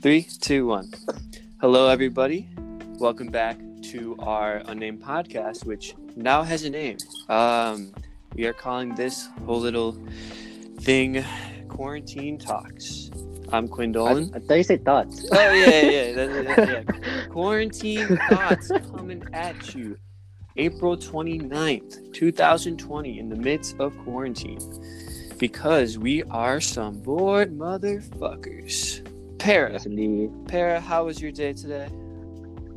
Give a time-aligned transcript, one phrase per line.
[0.00, 0.90] Three, two, one.
[1.60, 2.48] Hello, everybody.
[2.98, 3.58] Welcome back
[3.90, 6.98] to our unnamed podcast, which now has a name.
[7.28, 7.92] Um,
[8.34, 9.96] we are calling this whole little
[10.80, 11.24] thing
[11.68, 13.10] Quarantine Talks.
[13.52, 14.30] I'm Quinn Dolan.
[14.34, 15.26] I thought you said thoughts.
[15.32, 16.12] Oh, yeah, yeah, yeah.
[16.26, 17.26] that- that- yeah.
[17.28, 19.96] Quarantine Thoughts coming at you.
[20.56, 24.58] April 29th, 2020, in the midst of quarantine.
[25.38, 29.07] Because we are some bored motherfuckers.
[29.38, 30.30] Para, Yes, indeed.
[30.48, 31.88] Para, how was your day today?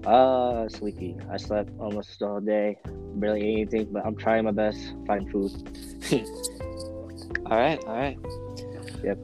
[0.05, 1.17] Uh, sleepy.
[1.31, 2.77] I slept almost all day.
[3.15, 4.79] Barely ate anything, but I'm trying my best.
[5.05, 5.51] Find food.
[7.45, 8.17] All right, all right.
[9.03, 9.20] Yep.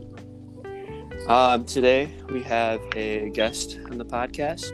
[1.30, 4.72] Um, today we have a guest on the podcast.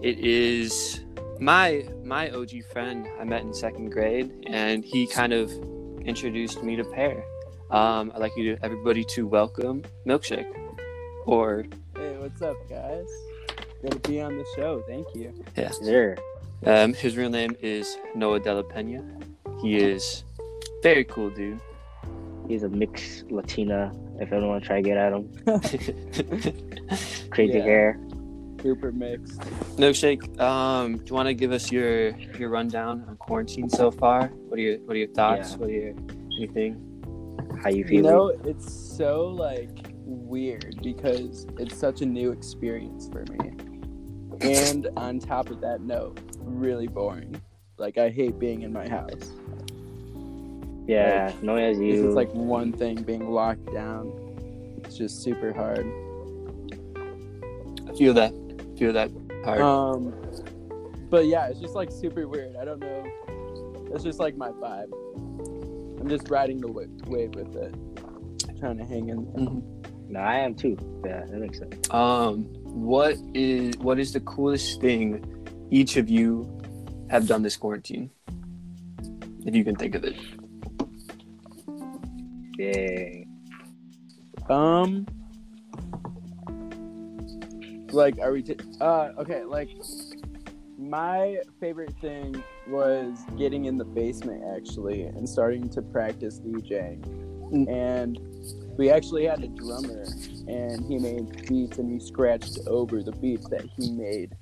[0.00, 1.04] It is
[1.40, 5.50] my my OG friend I met in second grade, and he kind of
[6.04, 7.24] introduced me to Pear.
[7.70, 10.46] Um, I'd like you to everybody to welcome Milkshake,
[11.26, 11.64] or
[12.24, 13.06] what's up, guys?
[13.82, 14.82] Good to be on the show.
[14.88, 15.34] Thank you.
[15.56, 16.16] Is there?
[16.64, 19.04] um, his real name is Noah Della Pena.
[19.60, 20.24] He is
[20.82, 21.60] very cool dude.
[22.48, 23.92] He's a mixed Latina.
[24.18, 25.28] If anyone want to try to get at him,
[27.30, 27.62] crazy Yeah.
[27.64, 28.00] hair.
[28.62, 29.38] Super mixed.
[29.76, 34.28] Milkshake, um, do you want to give us your your rundown on quarantine so far?
[34.48, 35.50] What are your what are your thoughts?
[35.50, 35.56] Yeah.
[35.58, 35.94] What are your
[36.38, 36.80] anything?
[37.62, 37.96] How you feeling?
[38.06, 43.52] You know, it's so like weird because it's such a new experience for me.
[44.40, 47.40] And on top of that note, really boring.
[47.78, 49.32] Like I hate being in my house.
[50.86, 51.92] yeah, knowing as you.
[51.92, 54.12] This is like one thing being locked down.
[54.84, 55.86] It's just super hard.
[57.88, 58.32] I feel that.
[58.32, 59.10] I Feel that
[59.44, 59.60] hard.
[59.60, 60.12] Um,
[61.10, 62.56] but yeah, it's just like super weird.
[62.56, 63.04] I don't know.
[63.94, 64.92] It's just like my vibe.
[66.00, 67.74] I'm just riding the wave with it,
[68.58, 69.24] trying to hang in.
[69.32, 69.83] there.
[70.08, 70.76] No, I am too.
[71.04, 71.90] Yeah, that makes sense.
[71.90, 75.24] Um, what is what is the coolest thing
[75.70, 76.60] each of you
[77.10, 78.10] have done this quarantine?
[79.46, 80.16] If you can think of it.
[82.58, 83.24] Yeah.
[84.48, 85.06] Um,
[87.92, 88.42] like, are we?
[88.42, 89.44] T- uh, okay.
[89.44, 89.70] Like,
[90.78, 97.00] my favorite thing was getting in the basement actually and starting to practice DJing.
[97.52, 97.68] Mm.
[97.68, 98.18] And
[98.76, 100.04] we actually had a drummer,
[100.48, 104.34] and he made beats, and we scratched over the beats that he made.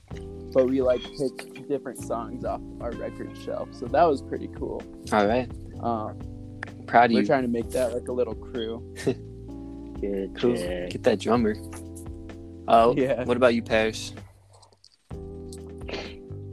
[0.53, 4.83] But we like picked different songs off our record shelf, so that was pretty cool.
[5.13, 5.51] All right.
[5.81, 6.19] Um,
[6.87, 7.27] Proud of we're you.
[7.27, 8.95] trying to make that like a little crew.
[10.01, 10.57] Good Cool.
[10.57, 10.91] shit.
[10.91, 11.55] Get that drummer.
[12.69, 13.25] Oh, Yeah.
[13.25, 14.13] What about you, Paris?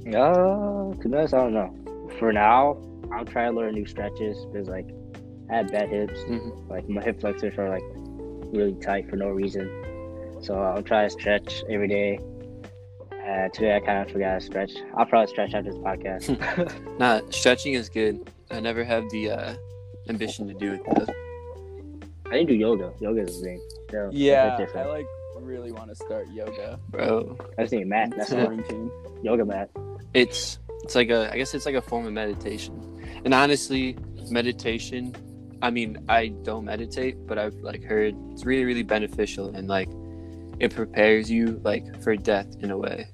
[0.07, 2.09] Uh, to be honest, I don't know.
[2.19, 2.77] For now,
[3.11, 4.87] I'm trying to learn new stretches because like
[5.49, 6.19] I had bad hips.
[6.21, 6.69] Mhm.
[6.69, 7.83] Like my hip flexors are like
[8.53, 9.69] really tight for no reason.
[10.41, 12.19] So I'll try to stretch every day.
[13.11, 14.71] Uh, today I kind of forgot to stretch.
[14.97, 16.79] I'll probably stretch after this podcast.
[16.99, 18.29] Nah, stretching is good.
[18.51, 19.55] I never have the uh,
[20.09, 21.13] ambition to do it though.
[22.27, 22.91] I didn't do yoga.
[22.99, 23.61] Yoga is a thing.
[23.91, 24.89] So Yeah, I different.
[24.89, 25.05] like
[25.39, 26.77] really want to start yoga.
[26.89, 27.37] Bro.
[27.57, 28.11] I just need a mat.
[28.15, 28.41] That's all.
[28.45, 28.91] quarantine.
[29.23, 29.69] yoga mat.
[30.13, 32.73] it's it's like a i guess it's like a form of meditation
[33.25, 33.97] and honestly
[34.31, 35.13] meditation
[35.61, 39.89] i mean i don't meditate but i've like heard it's really really beneficial and like
[40.59, 43.07] it prepares you like for death in a way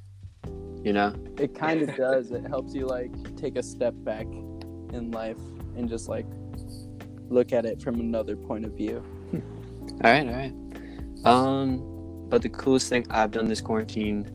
[0.83, 2.31] you know It kind of does.
[2.31, 4.25] It helps you like take a step back
[4.94, 5.38] in life
[5.75, 6.25] and just like
[7.28, 9.03] look at it from another point of view.
[9.33, 10.53] all right all right
[11.25, 11.81] um
[12.29, 14.29] but the coolest thing i've done this quarantine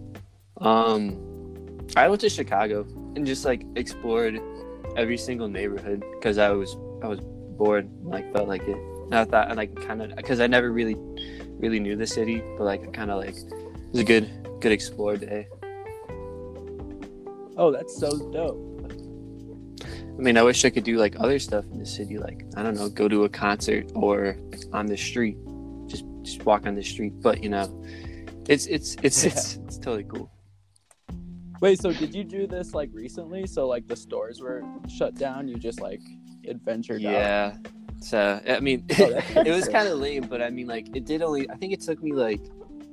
[0.60, 1.16] um
[1.96, 4.40] i went to chicago and just like explored
[4.96, 7.20] every single neighborhood because i was i was
[7.60, 10.46] bored and, like felt like it and i thought and like kind of because i
[10.46, 10.96] never really
[11.64, 14.26] really knew the city but like i kind of like it was a good
[14.60, 15.46] good explore day
[17.62, 18.56] Oh, that's so dope.
[20.18, 22.62] i mean i wish i could do like other stuff in the city like i
[22.62, 24.36] don't know go to a concert or
[24.72, 25.36] on the street
[25.86, 27.66] just just walk on the street but you know
[28.48, 29.30] it's it's it's Yeah.
[29.32, 30.30] it's, it's totally cool
[31.60, 33.46] Wait, so did you do this like recently?
[33.46, 35.46] So like the stores were shut down.
[35.46, 36.00] You just like
[36.48, 37.12] adventured out.
[37.12, 37.56] Yeah.
[38.00, 39.04] So I mean, Oh,
[39.36, 41.48] it was kind of lame, but I mean, like it did only.
[41.50, 42.40] I think it took me like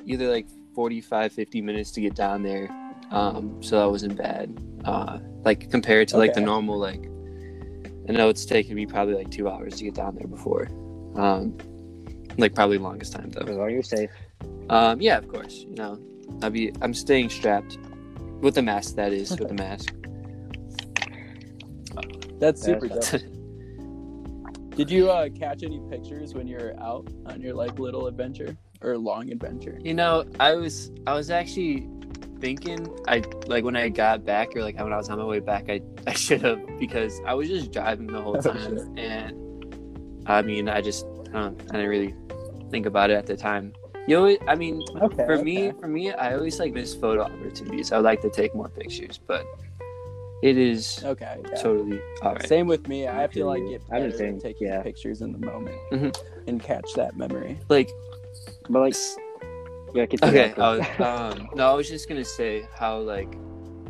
[0.06, 2.70] either like 45, 50 minutes to get down there.
[3.12, 4.56] Um, so that wasn't bad.
[4.86, 7.10] Uh, like compared to like the normal like.
[8.10, 10.68] I know it's taken me probably like two hours to get down there before.
[11.16, 11.58] Um,
[12.38, 13.42] like probably longest time though.
[13.42, 14.10] As long as you're safe.
[14.70, 15.66] Um, yeah, of course.
[15.68, 16.00] You know,
[16.42, 16.72] I'll be.
[16.82, 17.78] I'm staying strapped
[18.42, 18.96] with the mask.
[18.96, 19.94] That is with the mask.
[22.40, 23.37] That's super That's- dope.
[24.78, 28.56] Did you uh, catch any pictures when you were out on your like little adventure?
[28.84, 29.80] or long adventure?
[29.82, 31.90] You know, I was I was actually
[32.40, 35.40] thinking I like when I got back or like when I was on my way
[35.40, 38.88] back I, I should have because I was just driving the whole Oh, time sure.
[38.96, 42.14] and I mean I just I don't I didn't really
[42.70, 43.74] think about it at the time.
[44.08, 45.26] You know, I mean Okay.
[45.26, 47.92] for me for me I always like miss photo opportunities.
[47.92, 49.44] I would like to take more pictures, but
[50.44, 51.38] it is Okay.
[51.50, 51.62] yeah.
[51.62, 52.48] totally all right.
[52.48, 53.08] Same with me.
[53.08, 53.76] I I feel like feel you.
[53.78, 54.82] it I'm better the to take yeah.
[54.82, 56.16] pictures in the moment Mhm.
[56.48, 57.58] and catch that memory.
[57.70, 57.90] Like
[58.70, 58.96] But like,
[59.96, 60.40] yeah, continue.
[60.42, 63.36] Okay, I was, um, no, I was just gonna say how like,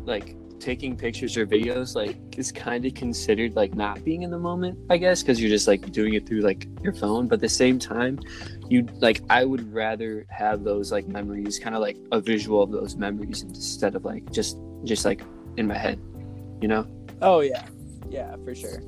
[0.04, 4.38] like taking pictures or videos like is kind of considered like not being in the
[4.38, 7.28] moment, I guess, because you're just like doing it through like your phone.
[7.28, 8.18] But at the same time,
[8.68, 12.70] you like I would rather have those like memories, kind of like a visual of
[12.72, 15.20] those memories instead of like just just like
[15.58, 16.00] in my head,
[16.60, 16.86] you know?
[17.22, 17.66] Oh yeah,
[18.10, 18.82] yeah, for sure.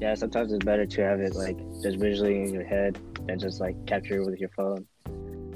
[0.00, 3.60] yeah, sometimes it's better to have it like just visually in your head than just
[3.60, 4.86] like capture it with your phone.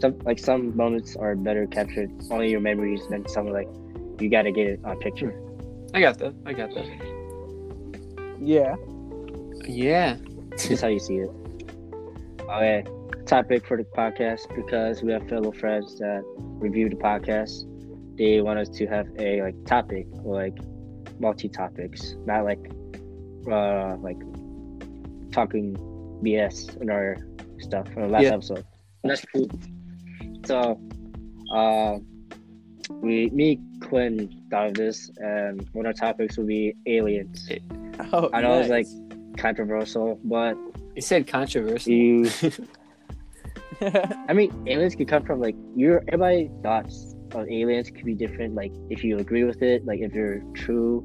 [0.01, 3.69] Some like some moments are better captured only your memories than some like
[4.21, 5.35] you got to get it on picture.
[5.95, 6.35] I got that.
[6.45, 6.87] I got that.
[8.41, 8.77] Yeah.
[9.67, 10.17] Yeah.
[10.51, 11.31] That's how you see it.
[12.43, 12.85] Okay,
[13.27, 16.23] topic for the podcast because we have fellow friends that
[16.61, 17.66] review the podcast.
[18.17, 20.57] They want us to have a like topic or like
[21.19, 22.61] multi topics, not like
[23.51, 24.19] uh like
[25.33, 25.77] talking
[26.23, 27.17] BS in our
[27.59, 28.35] stuff from the last Yeah.
[28.35, 28.65] episode.
[29.05, 29.49] That's cool.
[30.47, 30.81] So,
[31.55, 31.99] uh,
[33.03, 37.49] we me Quinn thought of this, and one of our topics would be aliens.
[38.13, 38.87] Oh, I know it's like
[39.37, 40.57] Controversial, but
[40.95, 41.93] You said controversial.
[41.93, 42.31] you
[43.81, 48.55] I mean, aliens could come from like your everybody thoughts of aliens could be different.
[48.55, 51.05] Like if you agree with it, like if you're true,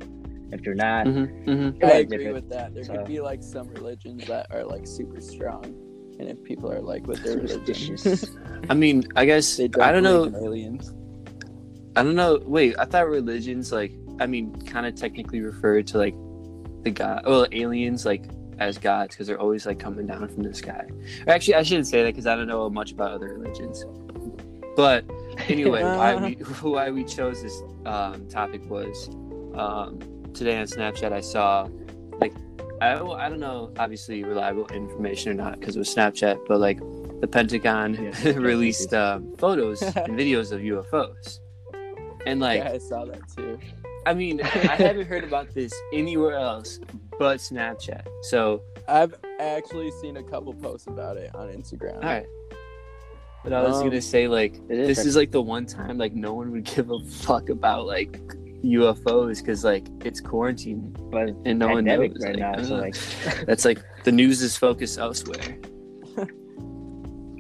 [0.51, 1.07] if you're not.
[1.07, 2.33] hmm hmm I agree different.
[2.33, 2.73] with that.
[2.73, 5.63] There so- could be like some religions that are like super strong,
[6.19, 8.35] and if people are like with their religion, Superstitious.
[8.69, 10.25] I mean, I guess they don't I don't know.
[10.39, 10.93] aliens.
[11.95, 12.39] I don't know.
[12.45, 16.15] Wait, I thought religions like I mean, kind of technically referred to like
[16.83, 18.25] the god, well, aliens like
[18.59, 20.85] as gods because they're always like coming down from the sky.
[21.25, 23.83] Or actually, I shouldn't say that because I don't know much about other religions.
[24.75, 25.03] But
[25.47, 29.09] anyway, why we why we chose this um, topic was
[29.55, 29.99] um,
[30.33, 31.11] today on Snapchat.
[31.11, 31.67] I saw
[32.19, 32.33] like
[32.81, 36.59] I don't- I don't know, obviously reliable information or not because it was Snapchat, but
[36.59, 36.79] like
[37.21, 38.31] the Pentagon Yeah.
[38.37, 41.39] released um, photos and videos of UFOs.
[42.25, 43.59] And like, yeah, I saw that too.
[44.07, 46.79] I mean, I haven't heard about this anywhere else
[47.19, 48.07] but Snapchat.
[48.23, 51.97] So, I've actually seen a couple posts about it on Instagram.
[51.97, 52.25] all right.
[53.43, 55.97] But I was Um, gonna say, like, It is this is like the one time
[55.97, 58.19] like no one would give a fuck about like
[58.63, 62.11] UFOs because like it's quarantine but and no one knows.
[62.21, 62.95] right like, now, so uh, like,
[63.47, 65.57] that's like the news is focused elsewhere.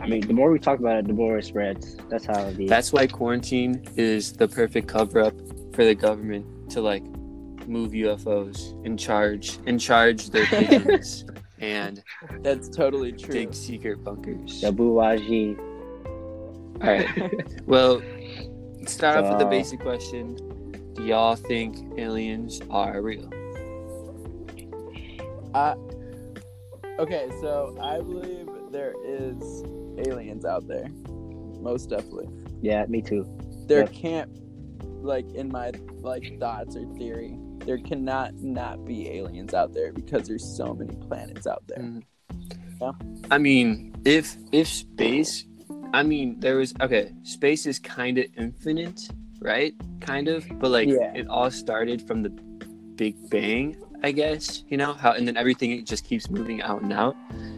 [0.01, 1.95] I mean, the more we talk about it, the more it spreads.
[2.09, 2.67] That's how it is.
[2.67, 5.35] That's why quarantine is the perfect cover up
[5.75, 7.03] for the government to like
[7.67, 11.25] move UFOs and charge and charge their pigeons
[11.59, 12.01] and
[12.41, 13.31] That's totally true.
[13.31, 14.61] dig secret bunkers.
[14.61, 15.55] the Buwaji.
[16.81, 17.07] All right.
[17.67, 18.01] Well,
[18.79, 20.35] let's start off with the basic question:
[20.93, 23.29] Do y'all think aliens are real?
[25.53, 25.75] I,
[26.99, 29.63] okay, so I believe there is
[30.05, 30.87] aliens out there,
[31.61, 32.27] most definitely.
[32.61, 33.25] Yeah, me too.
[33.67, 33.93] There Yep.
[33.93, 34.29] can't,
[35.03, 35.71] like in my
[36.01, 40.95] like thoughts or theory, there cannot not be aliens out there because there's so many
[41.07, 41.79] planets out there.
[41.79, 42.03] Mm.
[42.81, 42.91] Yeah.
[43.29, 45.45] I mean, if if space,
[45.93, 47.11] I mean, there was okay.
[47.23, 49.73] Space is kind of infinite, right?
[49.99, 51.13] Kind of, but like Yeah.
[51.13, 52.29] it all started from the
[52.95, 54.63] Big Bang, I guess.
[54.69, 57.15] You know how, and then everything it just keeps moving out and out.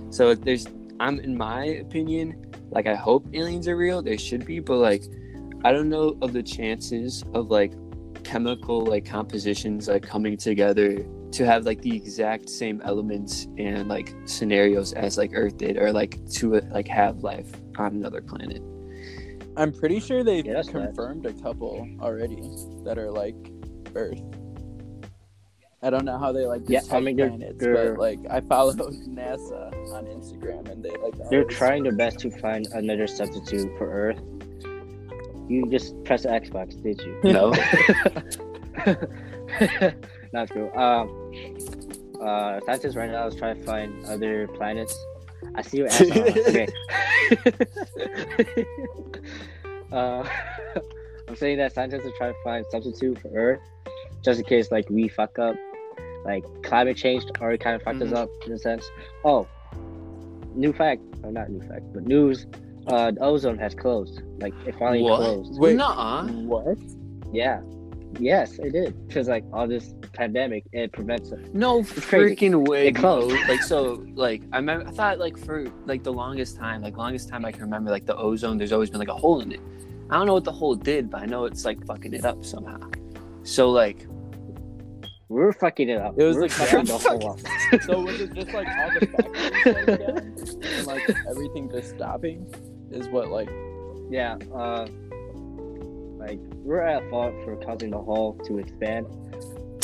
[0.10, 0.68] So there's,
[1.00, 4.02] I'm in my opinion, like I hope aliens are real.
[4.02, 5.04] They should be, but like,
[5.64, 7.74] I don't know of the chances of like
[8.24, 14.14] chemical like compositions like coming together to have like the exact same elements and like
[14.26, 18.62] scenarios as like Earth did, or like to like have life on another planet.
[19.58, 20.86] I'm pretty sure they've Yeah, that's right.
[20.88, 22.42] confirmed a couple already
[22.86, 23.36] that are like
[23.96, 24.20] Earth.
[25.84, 28.20] I don't know how they like Yeah, I detect mean, they're- planets, they're- but like
[28.30, 33.06] I follow NASA on Instagram and they like They're trying their best to find another
[33.06, 34.20] substitute for Earth.
[35.50, 37.20] You just press the Xbox, did you?
[37.26, 37.52] No.
[40.34, 40.72] Not true.
[40.74, 41.10] Um,
[42.22, 44.98] uh, scientists right now is trying to find other planets.
[45.56, 46.02] I see your ass.
[46.02, 46.68] okay.
[49.92, 50.28] uh,
[51.28, 53.62] I'm saying that scientists are trying to find substitute for Earth,
[54.24, 55.56] just in case like we fuck up.
[56.26, 58.08] Like climate change already kind of fucked Mhm.
[58.08, 58.90] us up in a sense.
[59.26, 59.46] Oh,
[60.56, 62.46] new fact, or not new fact, but news.
[62.88, 64.22] uh, the ozone has closed.
[64.40, 65.18] Like it finally What?
[65.18, 65.58] closed.
[65.60, 65.76] Wait.
[65.78, 66.28] Nuh-uh.
[66.44, 66.78] What?
[67.34, 67.62] Yeah.
[68.20, 69.08] Yes, it did.
[69.08, 71.54] Because like all this pandemic, it prevents it.
[71.54, 72.36] No crazy.
[72.36, 72.88] freaking way.
[72.88, 73.36] It closed.
[73.48, 77.30] Like so, like I remember, I thought like for like the longest time, like longest
[77.30, 78.58] time I can remember, like the ozone.
[78.58, 79.60] There's always been like a hole in it.
[80.10, 82.44] I don't know what the hole did, but I know it's like fucking it up
[82.46, 82.80] somehow.
[83.44, 84.06] So like,
[85.30, 86.14] We were fucking it up.
[86.20, 87.82] It was we were like- fucking the whole up.
[87.84, 92.46] So was it just like all the factories shutting and like everything just stopping?
[92.92, 93.50] Is what like
[94.12, 94.38] Yeah.
[94.54, 94.88] Uh,
[96.26, 99.06] like we're at fault for causing the hole to expand.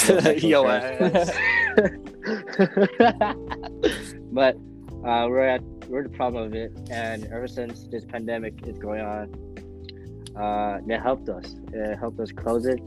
[0.42, 1.32] yo, ass.
[4.32, 4.56] but
[5.06, 9.02] uh, we're at we're the problem of it, and ever since this pandemic is going
[9.02, 9.34] on,
[10.38, 11.56] uh, it helped us.
[11.74, 12.80] It helped us close it,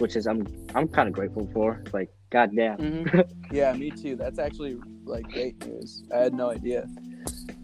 [0.00, 1.82] which is I'm I'm kind of grateful for.
[1.92, 2.78] Like, goddamn.
[2.78, 3.20] Mm-hmm.
[3.54, 4.16] yeah, me too.
[4.16, 6.02] That's actually like great news.
[6.12, 6.88] I had no idea.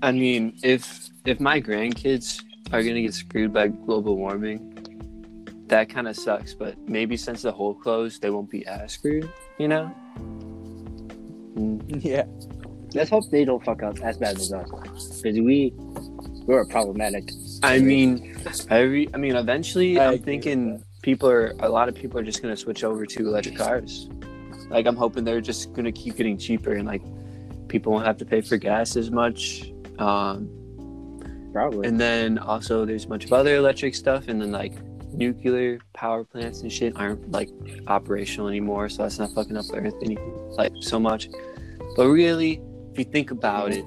[0.02, 4.71] I mean, if if my grandkids are gonna get screwed by global warming,
[5.72, 6.54] that kind of sucks.
[6.54, 9.28] But maybe since the hole closed, they won't be as screwed.
[9.58, 9.94] You know?
[11.56, 12.04] Mm.
[12.04, 12.24] Yeah.
[12.94, 14.68] Let's hope they don't fuck us as bad as us,
[15.22, 15.72] because we
[16.44, 17.30] we're problematic.
[17.62, 18.36] I mean,
[18.68, 19.08] every.
[19.14, 21.54] I mean, eventually, I I'm thinking people are.
[21.60, 24.10] A lot of people are just gonna switch over to electric cars.
[24.68, 27.02] Like, I'm hoping they're just gonna keep getting cheaper, and like,
[27.68, 29.72] people won't have to pay for gas as much.
[29.98, 30.50] Um,
[31.54, 31.88] Probably.
[31.88, 34.74] and then also there's a bunch of other electric stuff, and then like
[35.12, 37.50] nuclear power plants and shit aren't like
[37.86, 40.16] operational anymore, so that's not fucking up the earth any
[40.56, 41.28] like so much.
[41.96, 42.60] But really,
[42.92, 43.84] if you think about it,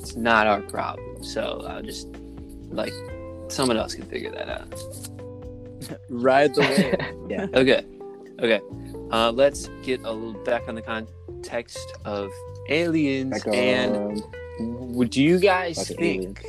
[0.00, 1.22] it's not our problem.
[1.22, 2.08] So I'll just
[2.70, 2.92] like
[3.48, 6.00] someone else can figure that out.
[6.08, 7.28] Ride the wave.
[7.28, 7.46] yeah.
[7.54, 7.84] Okay,
[8.40, 8.60] okay.
[9.10, 12.30] Uh, let's get a little back on the context of
[12.68, 14.22] aliens and
[14.58, 16.44] would you guys think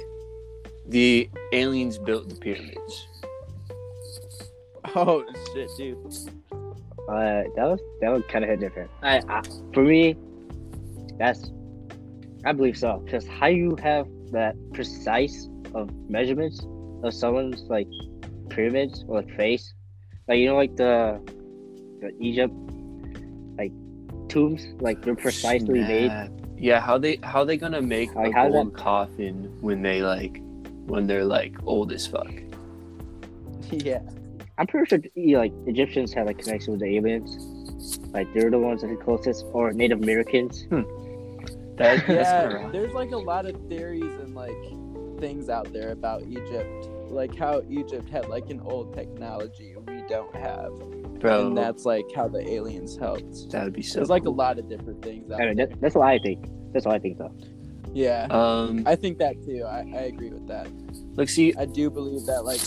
[0.88, 3.08] the aliens built the pyramids?
[4.96, 5.24] oh
[5.54, 5.98] shit, dude.
[7.08, 8.89] Uh, that was that was kind of hit different.
[9.04, 9.42] I, I
[9.74, 10.15] for me,
[11.18, 11.51] that's
[12.46, 13.01] I believe so.
[13.06, 16.65] Because how you have that precise of measurements
[17.04, 17.88] of someone's like
[18.50, 19.74] pyramids or like face,
[20.27, 21.22] like you know, like the
[22.01, 22.54] the Egypt
[23.58, 23.72] like
[24.30, 26.08] tombs, like they're precisely made.
[26.08, 26.32] Snap.
[26.58, 30.42] Yeah, how they how they gonna make Like, a how's gold coffin when they like
[30.86, 32.32] when they're like old as fuck?
[33.72, 34.01] Yeah.
[34.58, 38.00] I'm pretty sure you know, like Egyptians have like connection with the aliens.
[38.14, 40.66] Like they're the ones that are closest, or Native Americans.
[41.78, 44.56] That, Yeah, there's like a lot of theories and like
[45.20, 50.34] things out there about Egypt, like how Egypt had like an old technology we don't
[50.36, 50.72] have,
[51.20, 51.48] bro.
[51.48, 53.52] and that's like how the aliens helped.
[53.52, 54.00] that would be so.
[54.00, 55.68] There's like a lot of different things out I mean, there.
[55.68, 56.48] that, that's what I think.
[56.72, 57.36] That's what I think, though.
[57.94, 59.64] Yeah, Um, I think that too.
[59.66, 60.68] I, I agree with that.
[61.16, 62.60] look, see, I do believe that like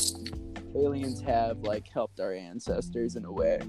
[0.77, 3.61] aliens have like helped our ancestors in a way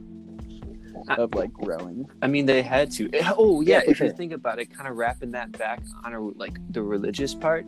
[1.10, 2.10] of like growing.
[2.22, 3.10] I mean, they had to.
[3.38, 6.58] Oh yeah, if you think about it, kind of wrapping that back on a, like
[6.72, 7.66] the religious part.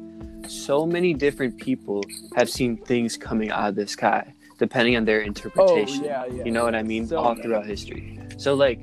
[0.48, 2.04] So many different people
[2.36, 6.04] have seen things coming out of the sky, depending on their interpretation.
[6.04, 6.44] Oh yeah, yeah.
[6.44, 7.08] You know what I mean?
[7.08, 8.20] So All throughout history.
[8.38, 8.80] So like,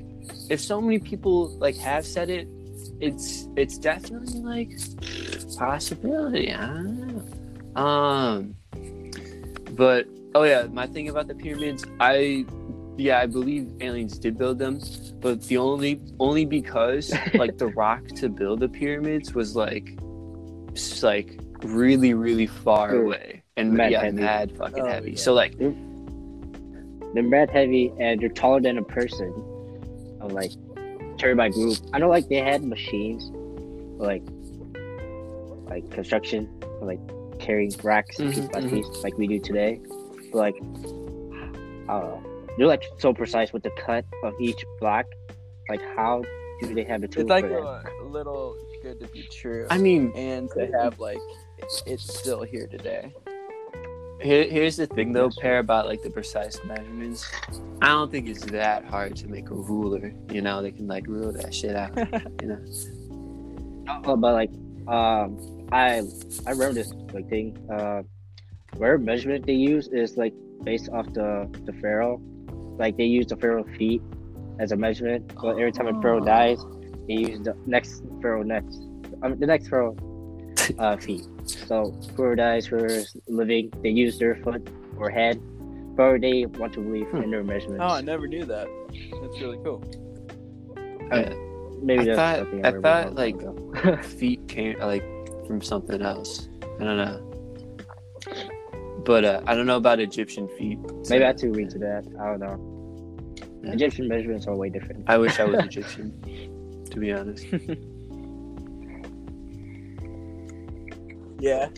[0.49, 2.47] if so many people like have said it,
[3.01, 4.71] it's it's definitely like
[5.57, 6.51] possibility.
[7.75, 8.55] Um,
[9.75, 12.45] but oh yeah, my thing about the pyramids, I
[12.97, 14.79] yeah, I believe aliens did build them,
[15.21, 19.97] but the only only because like the rock to build the pyramids was like
[20.75, 23.03] s- like really really far Sure.
[23.03, 24.21] away and Mad yeah, heavy.
[24.21, 25.11] mad fucking Oh, heavy.
[25.11, 25.17] yeah.
[25.17, 29.33] So like They're mad heavy and they're taller than a person.
[30.21, 30.51] I'm like,
[31.17, 31.77] carried by group.
[31.93, 33.29] I know, like they had machines,
[33.97, 34.23] like
[35.69, 36.47] like construction,
[36.81, 36.99] like
[37.39, 38.69] carrying racks Mhm, piece by mhm.
[38.71, 39.79] piece, like we do today.
[40.31, 42.23] But like, I don't know.
[42.57, 45.05] They're like so precise with the cut of each block.
[45.69, 46.23] Like, how
[46.61, 47.49] do they have the tools It's like for
[47.83, 47.91] that?
[48.01, 51.19] a little good to be true, I mean, and to have like
[51.85, 53.13] it's still here today.
[54.21, 57.25] Here, here's the thing though, pair about like the precise measurements.
[57.81, 60.13] I don't think it's that hard to make a ruler.
[60.31, 61.97] You know, they can like rule that shit out.
[62.41, 62.59] You know,
[64.05, 64.51] Oh, but like,
[64.87, 66.01] um, I
[66.45, 67.57] I remember this like thing.
[67.71, 68.03] Uh,
[68.79, 70.33] where measurement they use is like
[70.63, 71.29] based off the
[71.65, 72.17] the pharaoh.
[72.83, 74.01] Like they use the pharaoh feet
[74.59, 75.31] as a measurement.
[75.41, 76.25] So every time a pharaoh Oh.
[76.25, 76.59] dies,
[77.07, 78.77] they use the next pharaoh next,
[79.21, 79.95] um, the next pharaoh
[80.79, 81.25] uh, feet.
[81.45, 84.61] So pharaoh dies, whoever's living, they use their foot
[84.97, 85.35] or head.
[85.99, 87.23] Or they want to believe Hmm.
[87.23, 87.83] in their measurements.
[87.83, 88.67] Oh, I never knew that.
[89.21, 89.83] That's really cool.
[91.11, 91.33] Yeah.
[91.83, 93.15] Maybe I that's thought- something I remember thought,
[93.83, 95.03] like- feet came like
[95.47, 96.47] from something else.
[96.79, 97.19] I don't know.
[99.05, 100.79] But uh, I don't know about Egyptian feet.
[101.03, 102.05] so Maybe I have to read to that.
[102.19, 103.35] I don't know.
[103.63, 103.73] Yeah.
[103.73, 105.05] Egyptian measurements are way different.
[105.07, 107.45] I wish I was Egyptian, to be honest.
[111.39, 111.69] Yeah.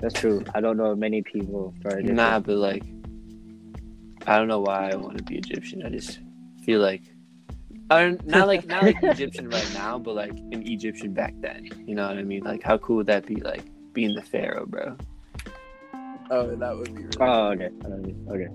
[0.00, 0.44] That's true.
[0.54, 2.02] I don't know many people that are.
[2.02, 2.82] Nah, but like,
[4.26, 5.84] I don't know why I want to be Egyptian.
[5.84, 6.18] I just
[6.64, 7.02] feel like,
[7.88, 11.68] I don't, not like not like Egyptian right now, but like an Egyptian back then.
[11.86, 12.42] You know what I mean?
[12.42, 13.36] Like, how cool would that be?
[13.36, 14.96] Like being the pharaoh, bro.
[16.30, 17.16] Oh, that would be really.
[17.20, 17.70] Oh, okay.
[17.84, 18.32] I.
[18.32, 18.48] Okay.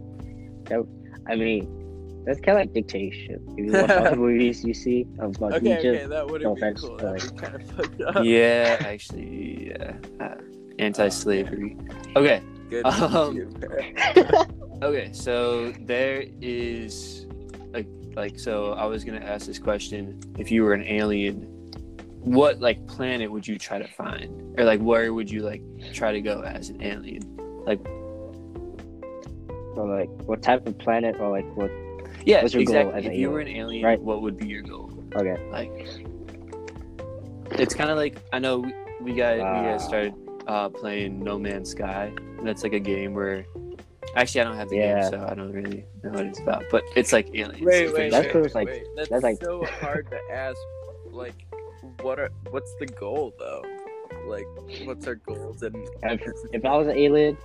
[0.65, 0.87] That,
[1.27, 3.41] I mean, that's kind of like dictatorship.
[3.57, 6.41] If you watch all the movies you see of like okay, Egypt, okay, that would
[6.41, 6.97] no have been offense, cool.
[6.97, 8.25] but, That'd be kind of fucked up.
[8.25, 9.93] Yeah, actually, yeah.
[10.19, 10.35] Uh,
[10.79, 11.77] anti-slavery.
[12.15, 12.85] Okay, Good.
[12.85, 13.53] Um, you,
[14.81, 15.11] okay.
[15.11, 17.27] So there is,
[17.73, 21.43] like, like, so I was gonna ask this question: If you were an alien,
[22.21, 25.61] what like planet would you try to find, or like where would you like
[25.91, 27.21] try to go as an alien?
[29.75, 31.71] Or like what type of planet or like what?
[32.25, 32.93] Yeah, What's your exactly.
[32.93, 33.31] as If you alien?
[33.31, 33.99] were an alien, Right.
[33.99, 34.91] what would be your goal?
[35.15, 35.37] Okay.
[35.49, 35.71] Like,
[37.59, 39.63] it's kind of like I know we, we got we Ah.
[39.63, 40.13] guys started
[40.47, 43.45] uh, playing No Man's Sky, and that's like a game where.
[44.15, 45.01] Actually, I don't have the Yeah.
[45.09, 46.65] game, so I don't really know what it's about.
[46.69, 47.61] But it's like aliens.
[47.61, 48.83] Wait, wait, That's wait, wait, like- wait.
[48.97, 50.57] That's, that's like- so hard to ask.
[51.11, 51.45] Like,
[52.01, 53.63] what are what's the goal though?
[54.27, 54.45] Like,
[54.85, 57.37] what's our goals and If, if I was an alien,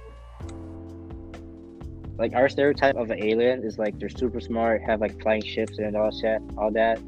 [2.19, 5.79] like our stereotype of an alien is like they're super smart, have like flying ships
[5.79, 6.99] and all that, all that.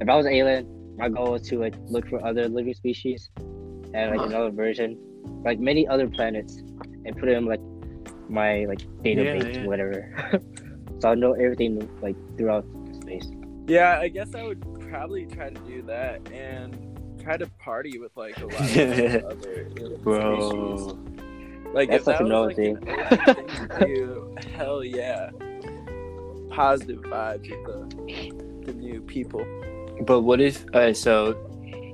[0.00, 3.30] If I was an alien, my goal was to like look for other living species
[3.94, 4.26] and like Huh.
[4.26, 4.98] another version,
[5.44, 6.56] like many other planets,
[7.04, 7.60] and put them like
[8.28, 9.64] my like database, yeah.
[9.64, 10.40] whatever.
[11.00, 12.66] so I know everything like throughout
[13.00, 13.26] space.
[13.66, 16.76] Yeah, I guess I would probably try to do that and
[17.22, 21.27] try to party with like a lot of other alien species.
[21.72, 21.80] Bro.
[21.80, 22.76] Like That's if like that another was like thing.
[22.88, 25.30] an to do, hell yeah.
[26.50, 29.44] Positive vibes with the the new people.
[30.06, 30.64] But what if?
[30.74, 31.34] Uh, so,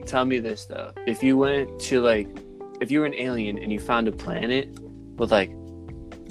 [0.07, 2.29] tell me this though: if you went to like,
[2.81, 4.69] if you were an alien and you found a planet
[5.17, 5.51] with like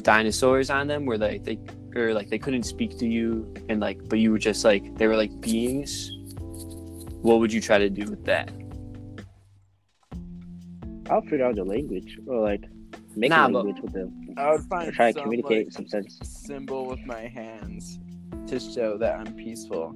[0.04, 1.60] dinosaurs on them, where like they
[1.96, 5.08] or like they couldn't speak to you, and like, but you were just like they
[5.08, 6.12] were like beings.
[7.22, 8.52] What would you try to do with that?
[11.10, 12.64] I'll figure out the language or like
[13.16, 14.34] make Nah, a language with them.
[14.38, 16.20] I would Or find try to some, communicate like, some sense.
[16.24, 18.00] symbol with my hands
[18.48, 19.96] to show that I'm peaceful,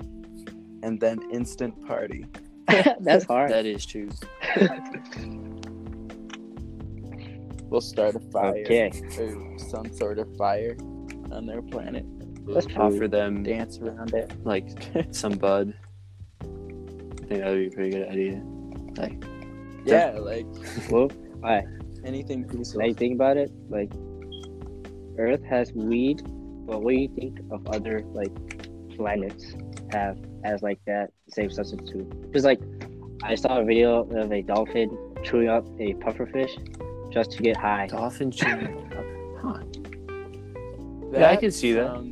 [0.83, 2.25] and then instant party.
[2.99, 3.51] That's hard.
[3.51, 4.09] That is true.
[7.69, 8.89] We'll start a fire Okay.
[9.19, 10.77] or some sort of fire
[11.31, 12.05] on their planet.
[12.47, 12.81] That's true.
[12.81, 14.31] Offer them Dance around it.
[14.45, 14.69] like
[15.11, 15.73] some bud.
[16.41, 18.41] I think that would be a pretty good idea.
[18.95, 19.21] Like,
[19.83, 20.45] Yeah, like
[20.89, 21.09] Well,
[22.07, 22.79] anything peaceful.
[22.81, 23.91] now you think about it, like
[25.17, 26.21] Earth has weed,
[26.65, 28.31] but what do you think of other like
[28.95, 29.53] planets
[29.91, 32.09] have as like that same substitute?
[32.21, 32.59] Because like
[33.23, 36.53] I saw a video of a dolphin chewing up a pufferfish
[37.11, 37.87] just to get high.
[37.87, 38.83] dolphin chewing.
[39.39, 39.59] Huh.
[41.11, 42.03] That Yeah, I can see that.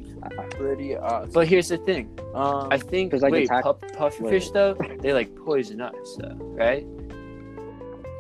[0.51, 1.31] Pretty awesome.
[1.31, 2.17] But here's the thing.
[2.35, 4.53] um, I think like, wait, attack- puff, pufferfish wait.
[4.53, 6.85] though they like poison us though, right?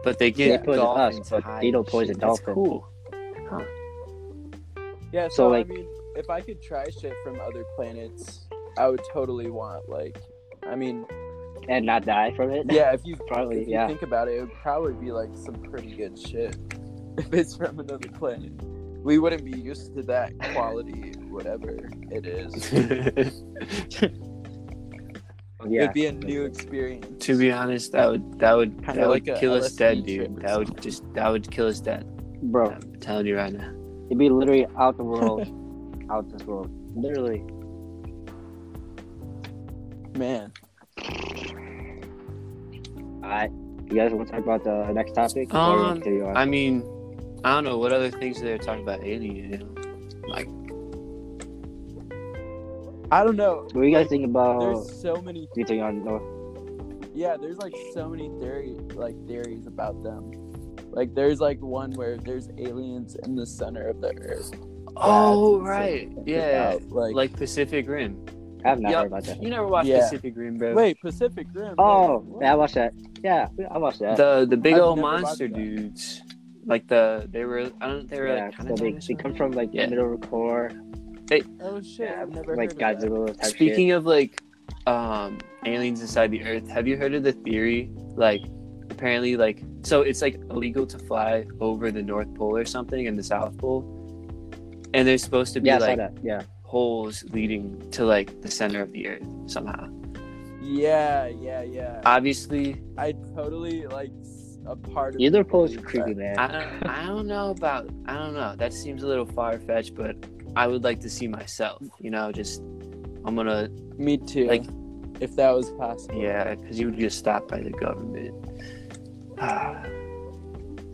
[0.05, 2.21] But they They get poison us, dolphins but high they don't poison shit.
[2.21, 2.53] That's dolphin.
[2.53, 2.87] Cool.
[5.11, 5.27] yeah.
[5.29, 8.45] So, so, like- I mean, if I could try shit from other planets,
[8.77, 10.17] I would totally want like.
[10.65, 11.05] I mean,
[11.67, 12.71] and not die from it.
[12.71, 12.93] yeah.
[12.93, 13.87] If you Probably, if you yeah.
[13.87, 16.55] think about it, it would probably be like some pretty good shit.
[17.17, 18.51] If it's from another planet,
[19.01, 23.41] we wouldn't be used to that quality, whatever it is.
[25.67, 25.83] yeah.
[25.83, 27.25] It'd be a new experience.
[27.25, 29.77] to be honest, that would that would Kinda that like would a kill us LSD
[29.77, 30.37] dead, trip dude.
[30.37, 32.05] or That would just that would kill us dead.
[32.43, 33.71] Bro, I'm telling you right now.
[34.07, 35.47] it'd be literally out the world,
[36.11, 37.43] out this world, literally.
[40.17, 40.51] Man,
[43.23, 43.51] Alright,
[43.89, 45.53] you guys want to talk about the next topic?
[45.53, 46.37] Or Um, continue on?
[46.37, 46.83] I mean,
[47.43, 49.35] I don't know what other things they're talking about alien.
[49.35, 49.67] You know?
[50.27, 50.47] Like
[53.11, 53.67] I don't know.
[53.71, 54.59] what do you guys think about?
[54.59, 56.23] There's so many You think on North?
[57.13, 60.31] Yeah, there's like so many theory like theories about them.
[60.91, 64.51] Like there's like one where there's aliens in the center of the earth.
[64.97, 68.25] oh right, yeah, About, like, like Pacific Rim.
[68.65, 69.01] I've not Yup.
[69.03, 69.43] heard about that.
[69.43, 69.99] You never watched Yeah.
[69.99, 70.73] Pacific Rim, bro?
[70.73, 71.75] wait, Pacific Rim.
[71.77, 72.41] Oh, wait, what?
[72.43, 72.93] yeah, I watched that.
[73.23, 74.17] Yeah, I watched that.
[74.17, 76.21] The the big I've old monster dudes.
[76.65, 79.13] Like the they were I don't they were yeah, like kind so of they, they
[79.21, 79.85] come from like Yeah.
[79.85, 80.71] the middle of the core.
[81.61, 83.09] Oh shit, Yeah, I've never like heard of that.
[83.09, 84.41] Godzilla type Speaking of like
[84.87, 88.43] um aliens inside the earth, have you heard of the theory like
[88.89, 93.17] apparently like So it's like illegal to fly over the North Pole or something and
[93.17, 93.83] the South Pole.
[94.93, 95.99] And there's supposed to be Yeah, like.
[96.23, 96.41] Yeah.
[96.63, 99.89] holes leading to like the center of the earth somehow.
[100.61, 102.01] Yeah, yeah, yeah.
[102.05, 104.11] Obviously, I totally like
[104.65, 106.37] a part of Either me pole is creepy, man.
[106.39, 108.55] I don't I don't know about I don't know.
[108.55, 110.15] That seems a little far fetched, but
[110.55, 112.61] I would like to see myself, you know, just
[113.25, 114.47] I'm gonna Me too.
[114.47, 114.65] Like-
[115.21, 116.21] if that was possible.
[116.21, 118.33] yeah, because you would get stopped by the government.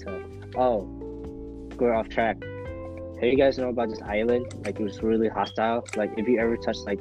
[0.04, 0.24] So,
[0.58, 0.82] oh,
[1.76, 2.38] going off track.
[3.20, 4.46] Hey, you guys know about this island?
[4.66, 5.84] Like it was really hostile.
[5.96, 7.00] Like if you ever touch like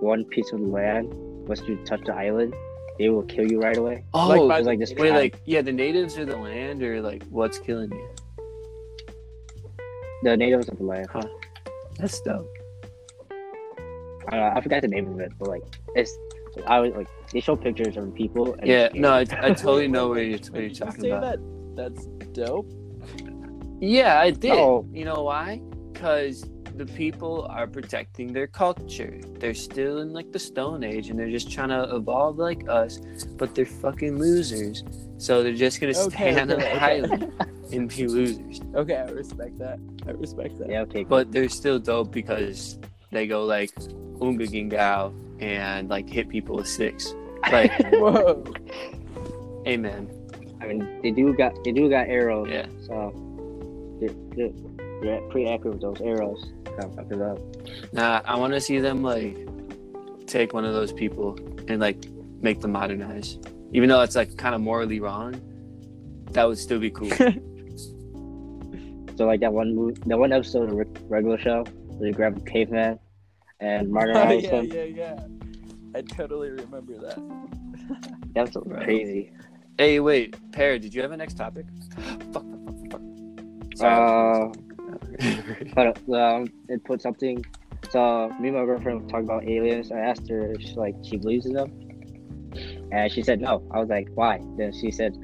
[0.00, 1.08] one piece of land,
[1.48, 2.54] once you touch the island,
[2.98, 4.04] they will kill you right away.
[4.14, 5.18] oh, Like by It's like this wait, trap.
[5.20, 8.08] like yeah, the natives or the land or like what's killing you?
[10.24, 11.06] the natives of the land.
[11.98, 12.48] That's dope.
[13.30, 13.34] I,
[14.30, 15.62] don't know, I forgot the name of it, but like
[15.94, 16.16] it's
[16.66, 18.54] I was like they show pictures of people.
[18.54, 19.20] And Yeah, no, I.
[19.20, 21.38] I totally know what you're, what Did you're you talking say about.
[21.76, 21.76] that?
[21.76, 22.70] That's dope.
[23.80, 24.50] Yeah, I did.
[24.54, 24.86] No.
[24.92, 25.60] You know why?
[25.92, 26.44] Because
[26.78, 29.20] the people are protecting their culture.
[29.40, 32.98] They're still in like the Stone Age and they're just trying to evolve like us,
[33.36, 34.84] but they're fucking losers.
[35.18, 36.78] So they're just gonna Okay, stay on okay, an okay.
[36.78, 37.32] island
[37.72, 38.60] and be losers.
[38.74, 39.80] Okay, I respect that.
[40.06, 40.70] I respect that.
[40.70, 41.02] Yeah, okay.
[41.02, 42.78] But they're still dope because
[43.10, 43.72] they go like
[44.22, 45.12] Unga Gingao
[45.42, 47.12] and like hit people with sticks.
[47.50, 48.44] Like, Whoa.
[49.66, 50.08] amen.
[50.60, 52.48] I mean, they do got they do got arrows.
[52.50, 52.66] Yeah.
[52.86, 53.12] So
[54.00, 54.52] they're, they're,
[55.02, 56.52] they're pretty accurate with those arrows.
[56.78, 57.38] Kind of fuck it up.
[57.92, 59.36] Nah, I want to see them like
[60.26, 61.36] take one of those people
[61.68, 62.04] and like
[62.40, 63.38] make them modernize.
[63.72, 65.40] Even though it's like kind of morally wrong,
[66.32, 67.10] that would still be cool.
[69.16, 72.36] So like that one movie, that one episode of the regular show where they grab
[72.36, 73.00] a caveman
[73.58, 74.64] and oh, martyrize yeah, him.
[74.66, 75.18] yeah, yeah.
[75.96, 77.18] I totally remember that.
[78.36, 78.84] That's Right.
[78.84, 79.32] crazy.
[79.76, 81.66] hey, wait, Pear, did you have a next topic?
[81.96, 82.44] fuck, fuck,
[82.92, 83.00] fuck, fuck.
[83.00, 84.52] Uh, Sorry.
[85.74, 87.44] but um, it put something.
[87.90, 89.90] So me and my girlfriend were talking about aliens.
[89.92, 91.70] I asked her if she, like she believes in them,
[92.92, 93.62] and she said no.
[93.72, 94.40] I was like, why?
[94.56, 95.16] Then she said,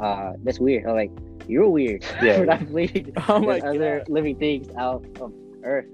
[0.00, 0.84] uh, that's weird.
[0.86, 1.10] I was like,
[1.48, 2.38] you're weird Yeah.
[2.38, 5.32] for not believing Oh my other living things out of
[5.64, 5.86] Earth.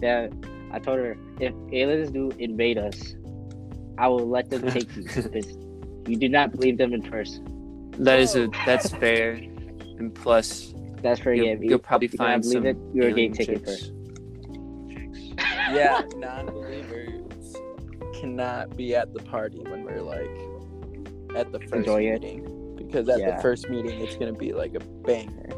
[0.00, 3.14] Then I told her if aliens do invade us,
[3.98, 5.46] I will let them take you because
[6.06, 7.44] you do not believe them in person.
[7.98, 9.32] that is a that's fair,
[9.98, 11.70] and plus That's pretty you'll, good.
[11.70, 13.70] you'll probably you find some it, you're a alien game ticket chicks.
[13.82, 13.92] first.
[15.70, 17.54] Yeah, non-believers
[18.18, 20.30] cannot be at the party when we're like
[21.36, 22.22] at the first Enjoy it.
[22.22, 23.36] meeting because at Yeah.
[23.36, 25.50] the first meeting it's gonna be like a banger.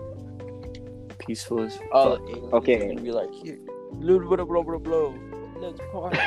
[1.20, 2.28] Peaceful as All fuck.
[2.54, 2.74] Okay.
[2.82, 3.58] are gonna be like, here,
[3.92, 5.14] blah blah blah blah blah.
[5.60, 6.18] Let's party.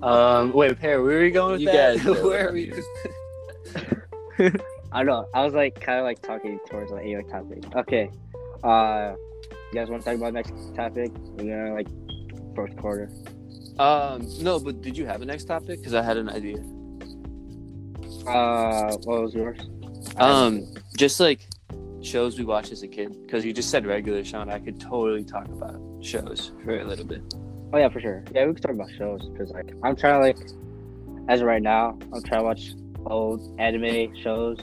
[0.02, 1.98] um, wait, Pear, where are we going with You that?
[1.98, 2.72] guys where are we?
[4.96, 5.28] I don't know.
[5.34, 7.64] I was like kind of like talking towards like AI topic.
[7.76, 8.10] Okay.
[8.64, 9.12] Uh,
[9.50, 11.12] you guys want to talk about next topic?
[11.36, 11.86] We're gonna like
[12.54, 13.10] first quarter.
[13.78, 15.80] Um, no, but did you have a next topic?
[15.80, 16.56] Because I had an idea.
[18.26, 19.60] Uh, what was yours?
[20.16, 20.64] Um,
[20.96, 21.46] just like
[22.00, 23.22] shows we watched as a kid.
[23.26, 26.84] Because you just said regular show, and I could totally talk about shows for a
[26.84, 27.20] little bit.
[27.74, 28.24] Oh yeah, for sure.
[28.32, 30.38] Yeah, we can talk about shows because like I'm trying to like,
[31.28, 32.70] as of right now, I'm trying to watch
[33.04, 34.58] old anime shows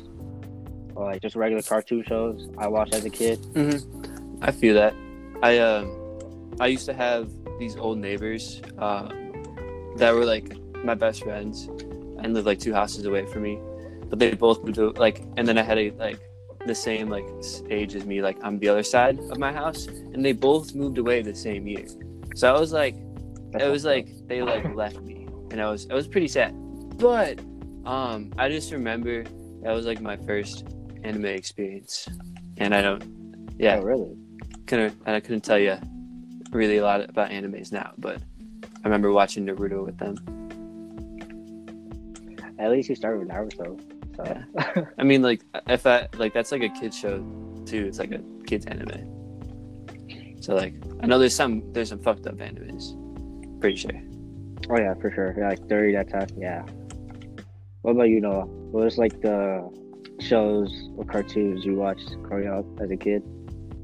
[0.96, 3.40] or like just regular cartoon shows I watched as a kid.
[3.54, 4.40] Mm-hmm.
[4.42, 4.94] I feel that.
[5.42, 6.20] I um,
[6.60, 7.30] I used to have
[7.60, 9.34] these old neighbors um,
[9.98, 11.66] that were like my best friends
[12.20, 13.60] and lived like two houses away from me,
[14.10, 16.20] but they both moved to like, and then I had a like
[16.66, 17.26] the same like
[17.70, 20.98] age as me, like on the other side of my house, and they both moved
[20.98, 21.86] away the same year.
[22.36, 22.96] So I was like,
[23.60, 26.54] it was like they like left me, and I was I was pretty sad.
[26.98, 27.40] But
[27.86, 29.24] um, I just remember
[29.64, 30.66] that was like my first
[31.04, 32.08] anime experience,
[32.58, 33.04] and I don't,
[33.58, 34.16] yeah, Oh, really?
[34.68, 35.78] couldn't I couldn't tell you
[36.52, 38.22] really a lot about animes now, but
[38.62, 40.16] I remember watching Naruto with them.
[42.60, 43.80] At least you started with Naruto.
[44.16, 44.86] So Yeah.
[44.98, 47.18] I mean, like if I like that's like a kids show
[47.66, 47.86] too.
[47.86, 49.10] It's like a kids anime.
[50.42, 52.94] So like I know there's some there's some fucked up animes.
[53.60, 53.92] Pretty sure.
[54.70, 55.34] oh yeah, for sure.
[55.38, 56.28] Yeah, like thirty that time.
[56.38, 56.64] Yeah.
[57.82, 58.46] What about you, Noah?
[58.46, 59.68] What was like the
[60.20, 63.24] shows or cartoons you watched growing up as a kid?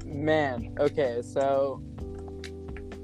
[0.05, 1.81] Man, okay, so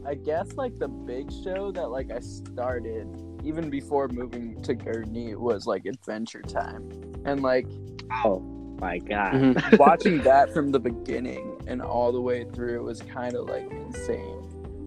[0.06, 3.08] I guess like the big show that like I started
[3.44, 6.90] even before moving to Gurnee was like Adventure Time.
[7.26, 7.68] And like
[8.24, 8.40] Oh
[8.80, 9.34] my god.
[9.34, 9.78] Mhm.
[9.80, 14.42] watching that from the beginning and all the way through was kind of like insane.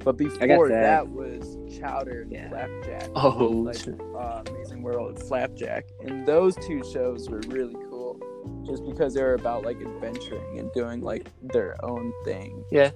[0.04, 0.80] But before that.
[0.80, 2.48] that was Chowder and Yeah.
[2.48, 3.10] Flapjack.
[3.16, 7.87] Oh, like uh, Amazing World and Flapjack, and those two shows were really cool,
[8.68, 12.64] just because they're about like adventuring and doing like their own thing.
[12.70, 12.90] yeah.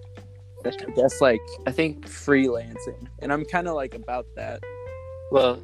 [0.63, 2.07] That's I guess like I think.
[2.07, 4.63] freelancing, and I'm kind of like about that.
[5.33, 5.61] Well,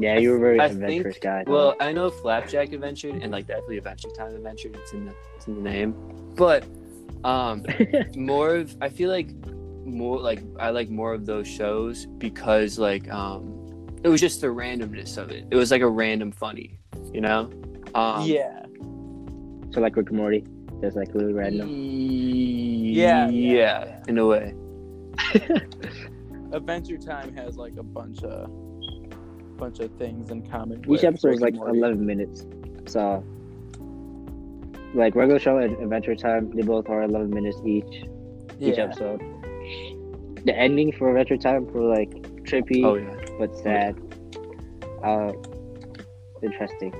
[0.00, 1.22] Yeah, you were a very I adventurous think.
[1.22, 1.44] guy.
[1.46, 4.74] Well, I know Flapjack adventured and like definitely Adventure Time adventured.
[4.74, 5.94] It's in the it's in the name,
[6.34, 6.64] but
[7.22, 7.64] um,
[8.16, 9.28] more of I feel like
[9.84, 14.48] more like I like more of those shows because like um, it was just the
[14.48, 15.46] randomness of it.
[15.52, 16.80] It was like a random funny,
[17.12, 17.48] you know.
[17.94, 18.53] Um, yeah,
[19.74, 20.44] so like Rick and Morty,
[20.80, 21.68] there's like really random.
[21.68, 24.54] Yeah, yeah, yeah, yeah, in a way.
[26.52, 28.48] Adventure Time has like a bunch of
[29.56, 30.84] bunch of things in common.
[30.88, 31.78] Each episode is like Morty.
[31.78, 32.46] 11 minutes.
[32.86, 33.24] So,
[34.94, 38.04] like regular show and Adventure Time, they both are 11 minutes each.
[38.60, 39.20] Each episode.
[40.44, 42.10] The ending for Adventure Time were like
[42.42, 43.14] trippy Oh yeah.
[43.38, 43.96] but sad.
[45.02, 45.32] Uh,
[46.42, 46.92] interesting.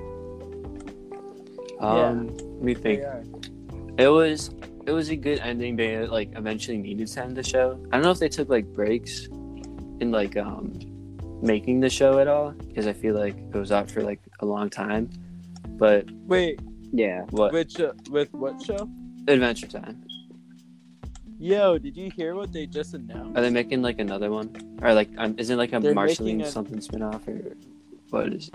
[1.79, 3.03] Um, let me think.
[3.97, 4.49] It was
[4.85, 5.75] it was a good ending.
[5.75, 7.79] They like eventually needed to end the show.
[7.91, 9.25] I don't know if they took like breaks
[9.99, 10.73] in like um
[11.41, 14.45] making the show at all because I feel like it was out for like a
[14.45, 15.09] long time.
[15.77, 16.59] But Wait,
[16.91, 17.21] Yeah.
[17.31, 18.89] what which uh, with what show?
[19.27, 20.03] Adventure Time?
[21.37, 23.37] Yo, did you hear what they just announced?
[23.37, 24.49] Are they making like another one
[24.81, 27.55] or like um, is it like a They're Marceline a- something spinoff or
[28.09, 28.47] what is?
[28.49, 28.53] It?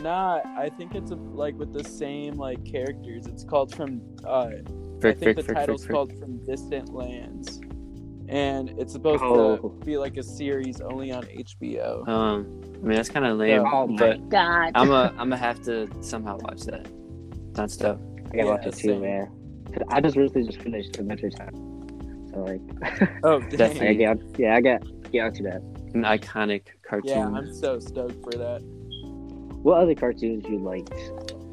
[0.00, 3.26] Nah, I think it's a, like with the same like characters.
[3.26, 4.00] It's called from.
[4.24, 4.50] Uh,
[5.00, 5.94] Frick, I think frick, the frick, title's frick, frick.
[5.96, 7.60] called From Distant Lands,
[8.28, 9.56] and it's supposed Oh.
[9.56, 12.06] to be like a series only on HBO.
[12.08, 13.70] Um, I mean that's kind of lame, Yeah.
[13.72, 14.70] Oh my god.
[14.76, 16.86] I'm a I'm gonna have to somehow watch that.
[17.56, 18.00] Sounds dope.
[18.32, 19.00] I gotta watch it too, same.
[19.02, 19.28] man.
[19.72, 22.28] 'Cause I just recently just finished Adventure Time.
[22.32, 22.60] So like,
[23.24, 23.50] Oh, dang.
[23.50, 23.88] Definitely.
[23.88, 25.62] I get, yeah, I got get onto that.
[25.94, 27.10] An iconic cartoon.
[27.10, 28.62] Yeah, I'm so stoked for that.
[29.62, 30.92] What other cartoons you liked?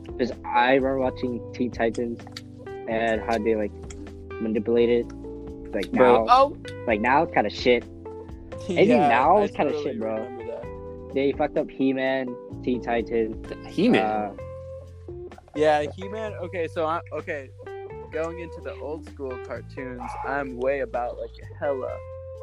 [0.06, 2.19] Because I remember watching Teen Titans
[2.89, 3.72] and how they like
[4.41, 5.12] manipulated.
[5.74, 7.84] Like Bro, now, oh, like now it's kind of shit.
[8.67, 10.15] Even now, it's kinda shit, bro.
[10.15, 11.12] that.
[11.13, 13.45] They fucked up He-Man, Teen Titans.
[13.67, 14.04] He-Man.
[14.04, 14.34] Uh,
[15.56, 16.34] Yeah, He-Man.
[16.41, 17.50] Okay, so I'm okay,
[18.12, 21.95] going into the old school cartoons, I'm way about like hella.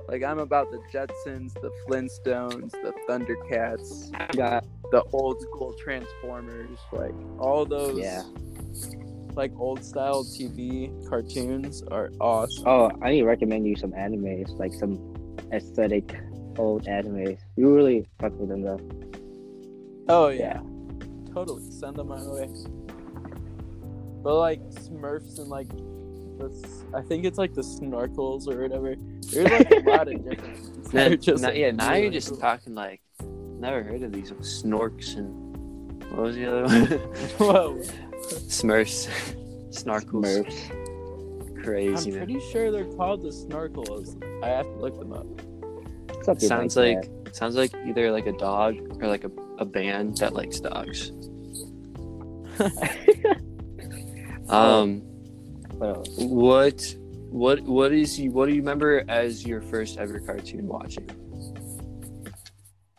[0.09, 6.79] Like I'm about the Jetsons, the Flintstones, the Thundercats, I got the old school Transformers,
[6.93, 8.23] like all those Yeah.
[9.35, 12.65] like old style TV cartoons are awesome.
[12.67, 14.99] oh, I need to recommend you some animes, like some
[15.53, 16.17] aesthetic
[16.59, 17.39] old animes.
[17.57, 18.81] You really fuck with them though.
[20.09, 20.61] Oh yeah.
[21.35, 21.63] Totally.
[21.71, 22.49] Send them my way.
[24.23, 25.69] But like Smurfs and like
[26.39, 28.95] the s- I think it's like the snorkels or whatever.
[29.31, 30.93] There's like a lot of different ones.
[30.95, 32.39] Now- just, now- like, yeah, now you're really just cool.
[32.39, 33.01] talking like
[33.61, 35.35] never heard of these snorks and
[36.13, 36.87] what was the other one?
[37.39, 37.79] Whoa.
[38.49, 39.09] Smurfs,
[39.71, 41.63] snarkles, Smurfs.
[41.63, 42.11] crazy.
[42.13, 42.27] I'm man.
[42.27, 44.23] pretty sure they're called the snorkels.
[44.43, 45.27] I have to look them up.
[46.25, 50.17] Something Sounds like, like, sounds like either like a dog or like a, a band
[50.19, 51.13] that likes dogs.
[54.49, 55.75] Um, that.
[55.79, 56.95] Well, what
[57.31, 61.09] what what is you what do you remember as your first ever cartoon watching?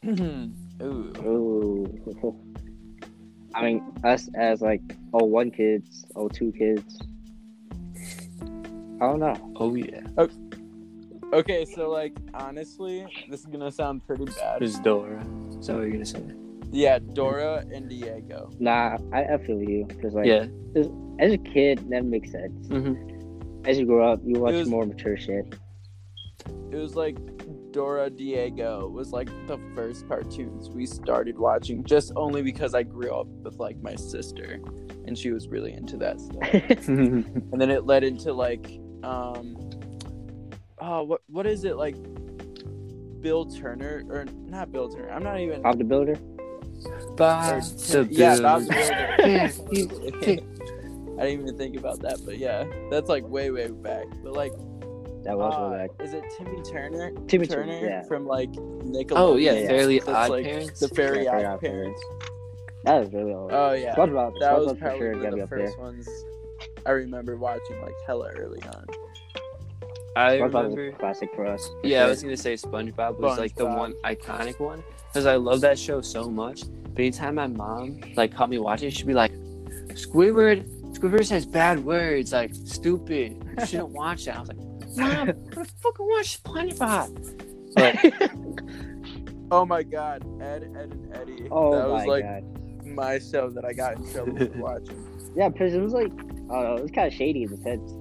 [0.06, 0.52] Ooh.
[0.82, 2.44] Ooh.
[3.56, 4.82] I mean, us as like
[5.14, 7.00] oh one kids, oh two kids.
[9.00, 9.54] I don't know.
[9.56, 10.02] Oh yeah,
[11.34, 14.58] Okay, so like honestly, this is gonna sound pretty bad.
[14.58, 15.26] it was Dora.
[15.60, 16.22] Is that what you're gonna say?
[16.72, 18.52] Yeah, Dora and Diego.
[18.60, 19.86] Nah, I, I feel you.
[19.86, 20.48] Because, like, yeah.
[21.20, 22.68] as a kid, that makes sense.
[22.68, 22.94] hmm
[23.66, 25.56] As you grow up, you watch was- more mature shit.
[26.72, 27.18] It was like
[27.78, 33.14] Dora Diego was like the first cartoons we started watching, just only because I grew
[33.14, 34.60] up with like my sister,
[35.06, 36.42] and she was really into that stuff.
[36.88, 38.66] and then it led into like,
[39.04, 39.70] um,
[40.80, 41.96] oh, what what is it like?
[43.22, 45.12] Bill Turner or not Bill Turner?
[45.12, 45.62] I'm not even.
[45.62, 46.18] Bob the Builder?
[47.20, 49.54] or- So yeah, Bob the.
[49.70, 50.42] Builder.
[51.22, 54.08] I didn't even think about that, but yeah, that's like way way back.
[54.24, 54.54] But like,
[55.24, 56.06] That was uh, way back.
[56.08, 57.12] is it Timmy Turner?
[57.28, 58.02] Timmy Turner Turner, yeah.
[58.04, 59.12] from like Nickelodeon.
[59.16, 59.68] Oh yeah, Yeah.
[59.68, 60.80] Fairly That's Odd like Parents.
[60.80, 62.02] the Fairy Yeah, Fairly Odd Odd Parents.
[62.84, 63.52] That was really old.
[63.52, 65.60] Oh yeah, SpongeBob, that SpongeBob was probably sure one of the up there.
[65.68, 66.10] first ones
[66.86, 68.86] I remember watching like hella early on.
[70.16, 70.86] I SpongeBob remember.
[70.86, 71.68] was a classic for us.
[71.68, 75.36] for Yeah, I was gonna say SpongeBob was like the one iconic one because I
[75.36, 76.62] love that show so much.
[76.94, 79.32] But anytime my mom like caught me watching, she'd be like,
[79.94, 80.66] "Squidward,
[80.98, 83.44] Squidward says bad words, like stupid.
[83.60, 84.58] You shouldn't watch that." I was like,
[84.98, 87.96] "Mom, I fucking watch SpongeBob." But
[89.52, 91.48] Oh my god, Ed, Edd and Eddy.
[91.52, 92.44] Oh that my was like god.
[92.86, 95.32] my show that I got in trouble for watching.
[95.36, 97.58] Yeah, because it was like, I don't know, it was kind of shady in a
[97.58, 97.94] sense.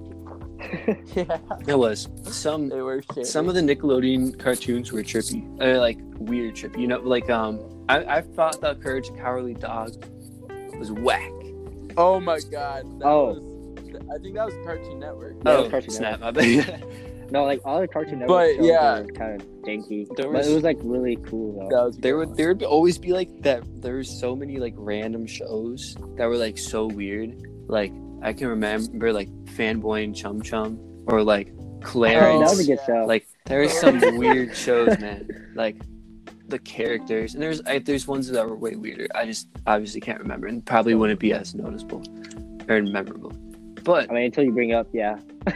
[1.15, 3.23] Yeah, It was some they were shady.
[3.25, 6.79] some of the Nickelodeon cartoons were trippy, uh, like weird trippy.
[6.81, 10.03] You know, like um, I I thought the Courage the Cowardly Dog
[10.77, 11.31] was whack.
[11.95, 12.85] Oh my god.
[12.99, 13.25] That Oh.
[13.35, 13.39] was
[14.13, 15.35] I think that was Cartoon Network.
[15.45, 16.19] Oh, yeah, oh, Cartoon snap!
[16.19, 16.85] My bad.
[17.31, 18.99] no, like all the Cartoon Network But, shows yeah.
[19.01, 20.07] were kind of janky.
[20.15, 21.75] There but it was like really cool though.
[21.75, 22.37] That was there would one.
[22.37, 23.63] there would always be like that.
[23.81, 27.35] There was so many like random shows that were like so weird.
[27.67, 27.91] Like
[28.21, 31.47] I can remember like Fanboy and Chum Chum or like
[31.81, 31.85] Clarence.
[31.85, 32.51] Oh, Clarence.
[32.51, 33.05] that was a good show.
[33.05, 35.51] Like there are some weird shows, man.
[35.55, 35.81] Like
[36.47, 39.07] the characters, and there's I, there's ones that were way weirder.
[39.13, 42.03] I just obviously can't remember, and probably wouldn't be as noticeable
[42.69, 43.33] or memorable.
[43.87, 45.15] But I mean, until you bring up, yeah.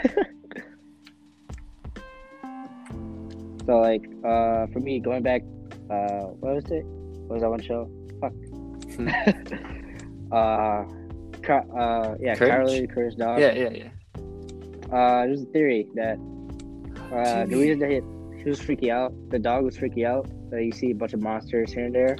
[3.65, 5.41] so like, uh, for me, going back,
[5.89, 6.85] uh, what was it?
[7.27, 7.91] What was that one show?
[8.21, 8.31] Fuck.
[10.31, 10.85] uh,
[11.43, 12.51] Car- uh, yeah, Courage?
[12.51, 13.37] Carly the Courage Dog.
[13.37, 13.89] yeah, yeah, yeah.
[14.95, 16.17] Uh, there's a theory that
[17.13, 17.99] uh, the reason that he,
[18.41, 21.21] he was freaking out, the dog was freaking out, that you see a bunch of
[21.21, 22.17] monsters here and there,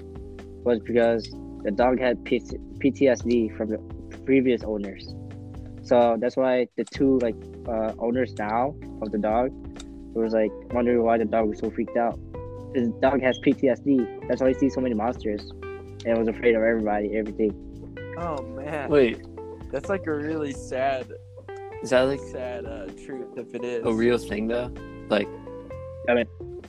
[0.66, 3.78] was because the dog had P- PTSD from the
[4.26, 5.16] previous owners.
[5.92, 7.36] So that's why the two like
[7.68, 9.52] uh, owners now of the dog
[10.14, 12.18] was like wondering why the dog was so freaked out.
[12.74, 14.26] His dog has PTSD.
[14.30, 15.42] That's why he sees so many monsters,
[16.06, 17.52] and was afraid of everybody, everything.
[18.18, 18.90] Oh man.
[18.90, 19.22] Wait,
[19.70, 21.12] That's like a really sad
[21.84, 23.86] is that like sad uh, truth if it is.
[23.86, 24.72] a real thing though?
[25.10, 25.28] Like,
[26.08, 26.62] I don't know,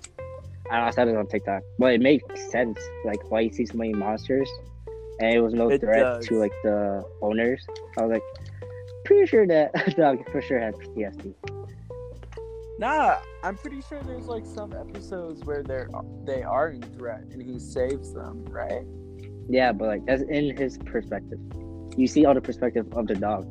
[0.69, 1.63] I saw it on TikTok.
[1.79, 4.51] But it makes sense, like why you see so many monsters,
[5.21, 6.27] and it was no It threat does.
[6.27, 7.65] to like the owners.
[7.97, 8.23] I was like,
[9.13, 11.35] pretty sure that dog for sure has PTSD.
[12.79, 15.89] Nah, I'm pretty sure there's like some episodes where they're
[16.25, 18.85] they are in threat and he saves them, right?
[19.49, 21.39] Yeah, but like that's in his perspective.
[21.97, 23.47] You see all the perspective of the dog.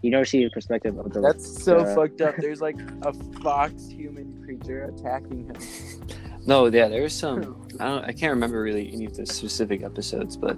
[0.00, 1.20] You never see the perspective of the.
[1.20, 1.94] That's so Yeah.
[1.94, 2.34] fucked up.
[2.38, 5.56] There's like a fox human creature attacking him.
[6.46, 7.62] no, yeah, there was some.
[7.80, 8.04] I don't.
[8.04, 10.56] I can't remember really any of the specific episodes, but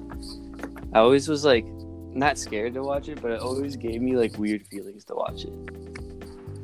[0.94, 1.66] I always was like
[2.14, 5.44] not scared to watch it, but it always gave me like weird feelings to watch
[5.44, 5.52] it.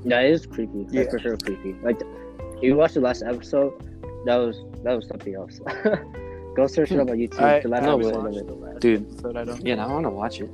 [0.04, 0.84] yeah, it is creepy.
[0.84, 1.10] That's Yeah.
[1.10, 1.74] for sure creepy.
[1.82, 2.00] Like,
[2.62, 3.72] you watched the last episode,
[4.26, 5.60] that was that was something else.
[6.56, 7.40] Go search it up on YouTube.
[7.40, 8.46] I, the last no, episode of it.
[8.46, 9.06] the last Dude.
[9.12, 9.36] episode.
[9.36, 9.64] I don't.
[9.66, 10.50] Yeah, now I want to watch it.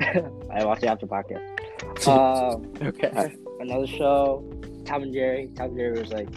[0.52, 1.44] I watched it after podcast.
[2.06, 3.34] Um, Okay.
[3.60, 4.44] another show,
[4.84, 5.50] Tom and Jerry.
[5.56, 6.28] Tom and Jerry was like,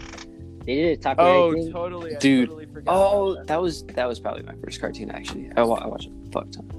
[0.65, 1.71] they did a taco Oh, thing.
[1.71, 2.15] totally.
[2.15, 2.49] I Dude.
[2.49, 5.51] Totally forgot Oh, about that was that was probably my first cartoon actually.
[5.55, 6.69] I, wa- I watched it a fuck ton.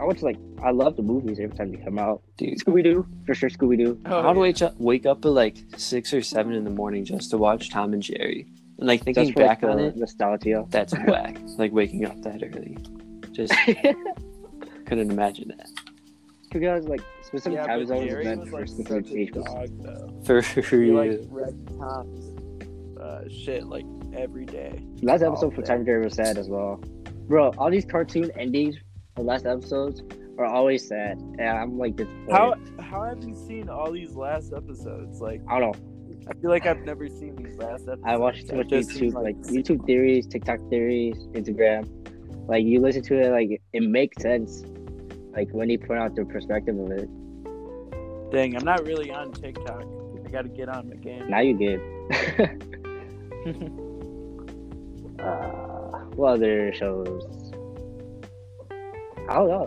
[0.00, 2.22] I watch like, I love the movies every time they come out.
[2.36, 3.50] Dude, Scooby Doo, for sure.
[3.50, 4.00] Scooby Doo.
[4.06, 4.40] Oh, I would yeah.
[4.40, 7.70] wake up wake up at like six or seven in the morning just to watch
[7.70, 8.46] Tom and Jerry.
[8.78, 10.64] And like thinking Just back on the it, nostalgia.
[10.70, 11.36] that's whack.
[11.58, 12.76] Like waking up that early.
[13.32, 13.52] Just
[14.86, 15.68] couldn't imagine that.
[16.50, 19.18] because like specific Yeah, time but zones Jerry meant was for like specific such a
[19.18, 19.52] age groups.
[19.52, 20.24] dog.
[20.26, 20.96] For He you.
[20.96, 23.84] like wrecked Tom's uh, shit like
[24.16, 24.80] every day.
[25.02, 25.66] Last episode for man.
[25.68, 26.76] Tom and Jerry was sad as well.
[27.28, 28.76] Bro, all these cartoon endings
[29.18, 30.02] for last episodes
[30.38, 32.30] are always sad, and I'm like disappointed.
[32.30, 35.20] How how have you seen all these last episodes?
[35.20, 35.84] Like I don't know.
[36.30, 38.02] I feel like I've never seen these last episodes.
[38.04, 39.36] I watch too much YouTube, seems like.
[39.38, 41.88] YouTube theories, TikTok theories, Instagram.
[42.48, 44.62] Like you listen to it, like it makes sense.
[45.32, 47.08] Like when you point out the perspective of it.
[48.30, 49.82] Dang, I'm not really on TikTok.
[49.82, 51.28] I gotta get on the game.
[51.28, 51.80] Now you get.
[55.24, 57.37] uh, what other shows?
[59.28, 59.66] I don't know.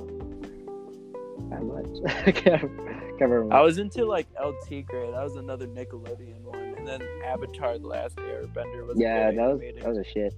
[1.49, 2.13] Not much.
[2.25, 3.53] I can't, can't remember.
[3.53, 5.11] I was into like El Tigre.
[5.11, 8.97] That was another Nickelodeon one, and then Avatar: The Last Airbender was.
[8.99, 9.83] yeah, that was animated.
[9.83, 10.33] that was a shit.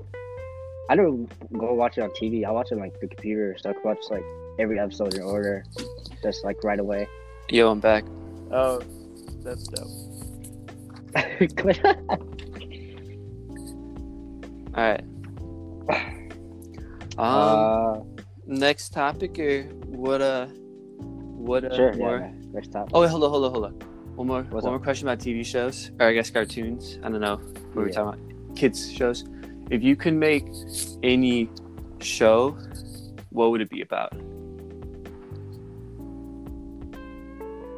[0.89, 2.45] I don't go watch it on TV.
[2.45, 4.23] I watch it on like the computer, so I can watch like
[4.59, 5.63] every episode in order,
[6.21, 7.07] just like right away.
[7.49, 8.03] Yo, I'm back.
[8.51, 8.81] Oh,
[9.41, 9.88] that's dope.
[14.76, 15.03] All right.
[17.15, 17.99] Um, uh,
[18.46, 20.22] next topic or what?
[20.22, 21.64] Uh, what?
[21.66, 21.94] Uh, sure.
[21.94, 22.18] more?
[22.20, 22.91] Yeah, next topic.
[22.94, 23.74] Oh wait, hold on, hold on, hold on.
[24.16, 24.80] One more, What's one up?
[24.80, 27.00] more question about TV shows, or I guess cartoons.
[27.04, 28.56] I don't know what we're talking about.
[28.56, 29.26] Kids shows.
[29.72, 30.46] If you could make
[31.02, 31.50] any
[32.00, 32.58] show,
[33.32, 34.14] what would it be about?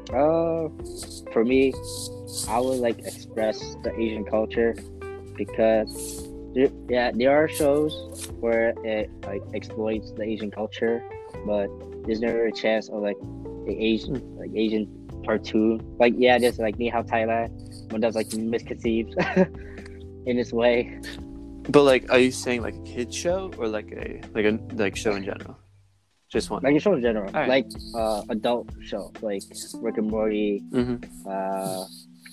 [0.10, 0.70] Uh,
[1.32, 1.74] for me,
[2.50, 4.76] I would like express the Asian culture
[5.36, 6.25] because
[6.56, 7.92] there, yeah, there are shows
[8.40, 11.04] where it like exploits the Asian culture,
[11.46, 11.68] but
[12.06, 13.18] there's never a chance of like
[13.68, 14.88] the Asian like Asian
[15.26, 15.84] cartoon.
[16.00, 17.50] Like yeah, there's like Ni Hao Kai-Lan,
[17.90, 19.16] one that's like misconceived
[20.26, 21.00] in its way.
[21.70, 24.96] But like, are you saying like a kids show or like a like a like
[24.96, 25.58] show in general?
[26.30, 26.64] Just one.
[26.64, 27.50] Like a show in general, Alright.
[27.50, 29.44] like uh, adult show, like
[29.76, 30.96] Rick and Morty, hmm
[31.28, 31.86] uh,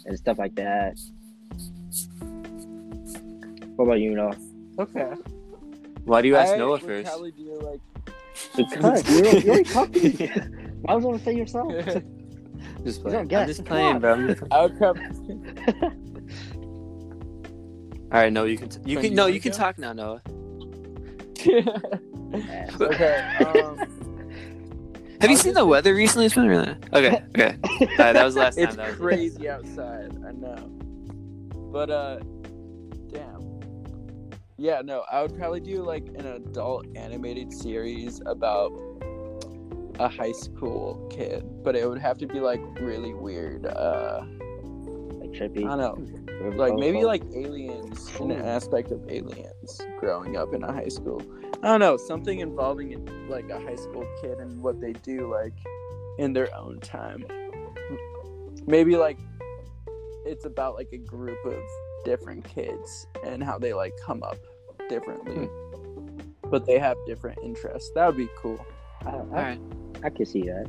[0.07, 0.97] and stuff like that.
[3.83, 4.37] What about you, Noah?
[4.79, 5.13] Okay.
[6.05, 7.09] Why do you ask I Noah would first?
[7.09, 7.81] Probably do like.
[8.57, 10.27] Because you already, you already talked to me.
[10.83, 11.73] Why was gonna say yourself?
[12.85, 13.35] Just don't playing.
[13.35, 14.13] I'm just playing, bro.
[14.13, 14.97] I'm just- I would come.
[18.13, 18.69] All right, no, you can.
[18.69, 19.15] T- you From can.
[19.17, 20.23] No, you can talk now, Noah.
[22.81, 23.37] okay.
[23.41, 23.79] Um,
[25.21, 26.27] Have you seen the weather recently?
[26.27, 26.77] It's been really.
[26.93, 27.21] Okay.
[27.31, 27.57] Okay.
[27.65, 28.65] All right, that was the last time.
[28.65, 30.13] it's That was crazy outside.
[30.25, 30.55] I know.
[31.73, 32.32] But uh, damn.
[34.59, 38.71] Yeah, no, I would probably do like an adult animated series about
[39.99, 43.67] a high school kid, but it would have to be like really weird.
[43.67, 44.23] Uh,
[45.21, 45.63] like I trippy.
[45.63, 50.73] don't know, like maybe like aliens, in an aspect of aliens growing up in a
[50.73, 51.23] high school.
[51.63, 55.55] I don't know, something involving like a high school kid and what they do like
[56.19, 57.25] in their own time.
[58.67, 59.19] Maybe like
[60.27, 61.63] it's about like a group of
[62.05, 64.39] different kids and how they like come up
[64.89, 65.47] differently.
[65.47, 66.51] Hmm.
[66.51, 67.91] But they have different interests.
[67.95, 68.65] That would be cool.
[69.05, 69.61] I, All I, right.
[70.05, 70.67] I can see that.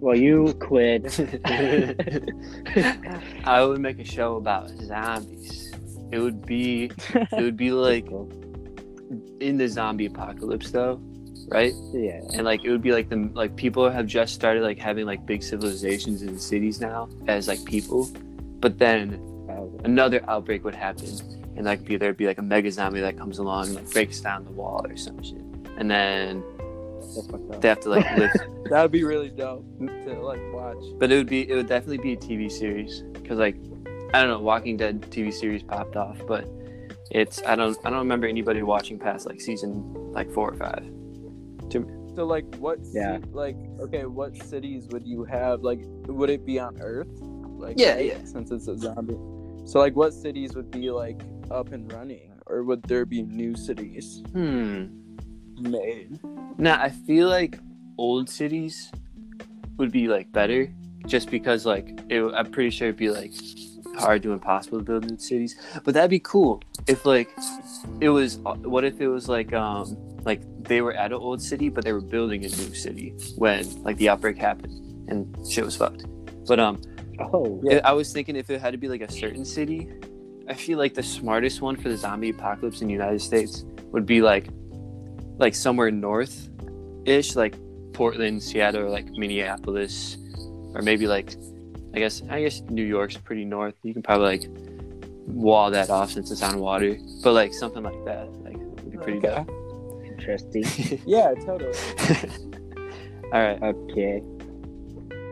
[0.00, 1.20] Well, you quit.
[3.44, 5.72] I would make a show about zombies.
[6.10, 6.90] It would be.
[7.14, 8.06] It would be like
[9.40, 11.00] in the zombie apocalypse, though,
[11.50, 11.72] right?
[11.92, 12.20] yeah.
[12.32, 15.26] and like it would be like the like people have just started like having like
[15.26, 18.08] big civilizations in cities now as like people
[18.60, 19.20] but then
[19.84, 21.08] another outbreak would happen
[21.56, 24.20] and like be there'd be like a mega zombie that comes along and like breaks
[24.20, 25.40] down the wall or some shit
[25.78, 26.42] and then
[26.98, 27.60] That's fucked up.
[27.60, 28.30] they have to like live
[28.70, 30.76] That would be really dope to like watch.
[30.98, 33.56] but it would be it would definitely be a tv series because like
[34.14, 36.46] i don't know walking dead tv series popped off but
[37.10, 40.84] it's i don't i don't remember anybody watching past like season like four or five
[42.16, 43.18] So like what Yeah.
[43.18, 45.62] ci- like okay, what cities would you have?
[45.62, 47.08] Like would it be on Earth?
[47.64, 48.18] Like Yeah, yeah.
[48.24, 49.16] Since it's a zombie.
[49.64, 52.32] So like what cities would be like up and running?
[52.46, 54.86] Or would there be new cities hmm
[55.58, 56.18] made?
[56.58, 57.58] Nah, I feel like
[57.98, 58.90] old cities
[59.76, 60.72] would be like better,
[61.06, 63.32] just because like it, I'm pretty sure it'd be like
[63.96, 65.56] hard to impossible to build new cities.
[65.84, 67.30] But that'd be cool if like
[68.00, 68.38] it was.
[68.38, 71.92] What if it was like um like they were at an old city, but they
[71.92, 76.04] were building a new city when like the outbreak happened and shit was fucked.
[76.46, 76.80] But um,
[77.32, 77.80] Oh, Yeah.
[77.84, 79.88] I was thinking if it had to be like a certain city,
[80.48, 84.06] I feel like the smartest one for the zombie apocalypse in the United States would
[84.06, 84.48] be like
[85.38, 86.48] like somewhere north
[87.06, 87.54] ish, like
[87.92, 90.16] Portland, Seattle, or like Minneapolis,
[90.74, 91.34] or maybe like
[91.94, 93.74] I guess I guess New York's pretty north.
[93.82, 94.46] You can probably like
[95.26, 98.98] wall that off since it's on water, but like something like that, like would be
[98.98, 99.44] pretty Okay.
[100.08, 100.64] interesting.
[101.06, 101.72] Yeah, totally.
[103.32, 103.62] All right.
[103.62, 104.22] Okay.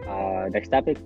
[0.09, 0.97] Uh, next topic.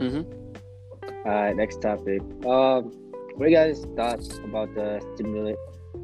[0.00, 1.28] Mm-hmm.
[1.28, 2.22] Uh, next topic.
[2.46, 2.90] Um,
[3.36, 5.56] what are you guys' thoughts about the simula-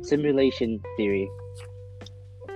[0.04, 1.28] simulation theory?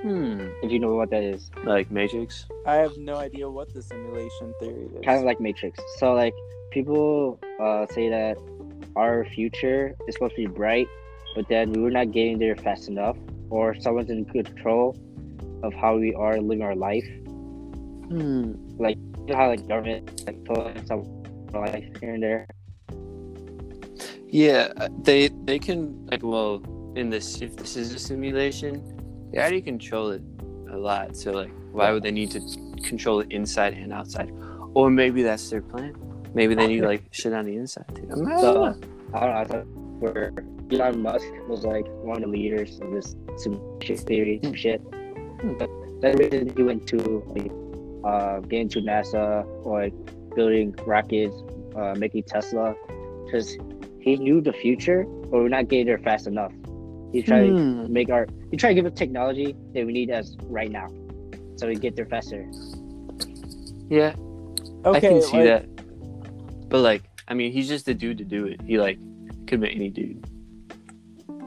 [0.03, 0.49] Hmm.
[0.63, 2.47] If you know what that is, Like Matrix.
[2.67, 5.05] I have no idea what the simulation theory is.
[5.05, 5.79] kind of like Matrix.
[5.99, 6.35] So like
[6.71, 8.39] people uh, say that
[8.97, 10.89] our future is supposed to be bright,
[11.35, 13.17] but then we were not getting there fast enough,
[13.51, 14.97] or someone's in control
[15.63, 17.07] of how we are living our life.
[18.09, 18.55] Hmm.
[18.79, 18.97] Like
[19.35, 20.91] how like government like told us
[21.59, 22.47] life here and there.
[24.29, 26.63] Yeah, uh, they they can like well
[26.95, 28.83] in this if this is a simulation,
[29.33, 30.23] they already control it
[30.71, 31.17] a lot.
[31.17, 32.41] So like, why would they need to
[32.85, 34.31] control it inside and outside?
[34.75, 35.95] Or maybe that's their plan.
[36.33, 38.07] Maybe they need like shit on the inside too.
[38.07, 38.41] I don't know.
[38.41, 38.49] So
[39.15, 39.37] I don't know.
[39.41, 39.67] I thought
[39.99, 40.33] where
[40.71, 44.55] Elon Musk was like one of the leaders of this simulation theory Hmm.
[44.55, 44.81] shit.
[45.59, 45.71] But
[46.03, 46.99] that reason he went to
[47.35, 47.51] like
[48.05, 49.95] uh, get into NASA or like
[50.35, 51.35] building rockets,
[51.77, 52.75] uh, making Tesla,
[53.25, 53.57] because
[54.01, 56.53] he knew the future, but we're not getting there fast enough.
[57.13, 57.53] He tried to
[57.87, 57.93] Hmm.
[57.93, 60.89] make our he tried to give us technology that we need as right now,
[61.57, 62.49] so we get there faster.
[63.89, 64.15] Yeah,
[64.85, 66.69] Okay, I can see like, that.
[66.69, 68.61] But like, I mean, he's just the dude to do it.
[68.63, 68.99] He like
[69.47, 70.25] could be any dude.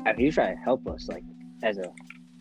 [0.05, 1.23] I mean, he's trying to help us, like
[1.63, 1.89] as a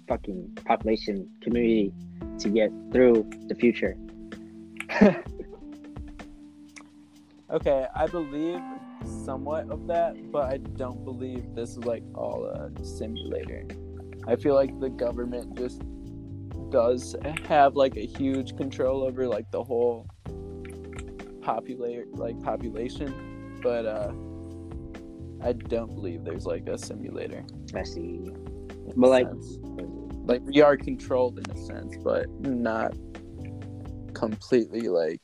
[0.08, 1.92] fucking population community,
[2.40, 3.96] to get through the future.
[7.52, 8.60] Okay, I believe
[9.24, 13.66] somewhat of that, but I don't believe this is like all a simulator.
[14.26, 15.82] I feel like the government just
[16.70, 17.14] does
[17.46, 20.06] have like a huge control over like the whole
[21.42, 24.12] populate like population, but uh
[25.46, 27.44] I don't believe there's like a simulator.
[27.74, 28.30] I see.
[28.96, 29.58] But, like- sense.
[30.24, 32.94] like we are controlled in a sense, but not
[34.14, 35.20] completely like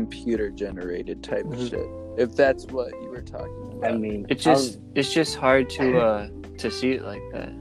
[0.00, 1.70] computer generated type of Mhm.
[1.70, 1.88] shit.
[2.22, 3.92] If that's what you were talking about.
[3.92, 6.28] I mean, It's just it's just hard to uh
[6.58, 7.52] to see it like that.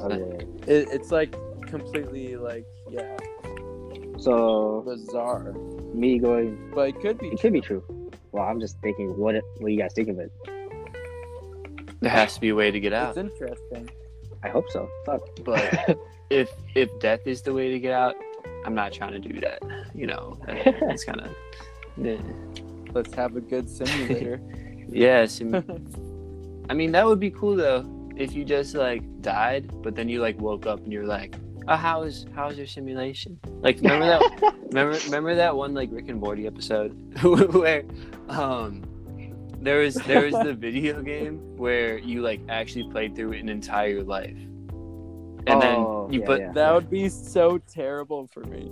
[0.00, 0.46] Okay.
[0.66, 1.34] it, it's like
[1.66, 3.16] completely like yeah
[4.16, 5.52] So bizarre,
[5.94, 7.28] me going, but it could be.
[7.28, 7.82] it could be true.
[8.32, 10.30] Well, I'm just thinking, what what do you guys think of it?
[12.00, 13.10] There has to be a way to get out.
[13.10, 13.90] It's interesting,
[14.42, 14.88] I hope so.
[15.04, 15.20] Fuck.
[15.44, 15.98] but
[16.30, 18.14] If if death is the way to get out,
[18.64, 19.62] I'm not trying to do that.
[19.94, 21.30] You know, it's kind of
[22.94, 24.40] let's have a good simulator.
[24.88, 25.26] yeah.
[25.26, 25.54] sim-
[26.68, 27.84] I mean, that would be cool though
[28.16, 31.34] if you just like died, but then you like woke up and you're like,
[31.68, 33.38] oh, how is how is your simulation?
[33.60, 34.54] Like, remember that?
[34.68, 36.92] remember remember that one like Rick and Morty episode
[37.54, 37.84] where
[38.28, 38.82] um
[39.62, 44.02] there was there was the video game where you like actually played through an entire
[44.02, 44.36] life.
[45.46, 45.76] And Oh, then
[46.18, 46.52] yeah, put yeah.
[46.52, 48.70] that would be so terrible for me.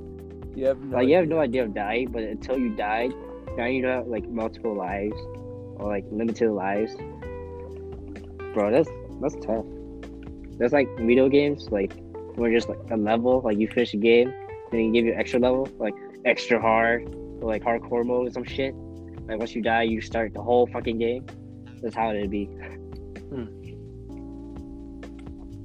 [0.54, 0.96] You have no.
[0.96, 1.34] Like you have idea.
[1.34, 3.12] no idea of dying, but until you died,
[3.56, 5.16] now you have like multiple lives
[5.76, 6.94] or like limited lives.
[8.54, 8.88] Bro, that's
[9.20, 9.64] that's tough.
[10.58, 11.92] That's like video games, like
[12.34, 14.32] where just like a level, like you finish a game,
[14.70, 18.44] then you give you extra level, like extra hard or like hardcore mode or some
[18.44, 18.74] shit.
[19.26, 21.26] Like once you die, you start the whole fucking game.
[21.82, 22.46] That's how it'd be.
[23.28, 23.46] Hmm.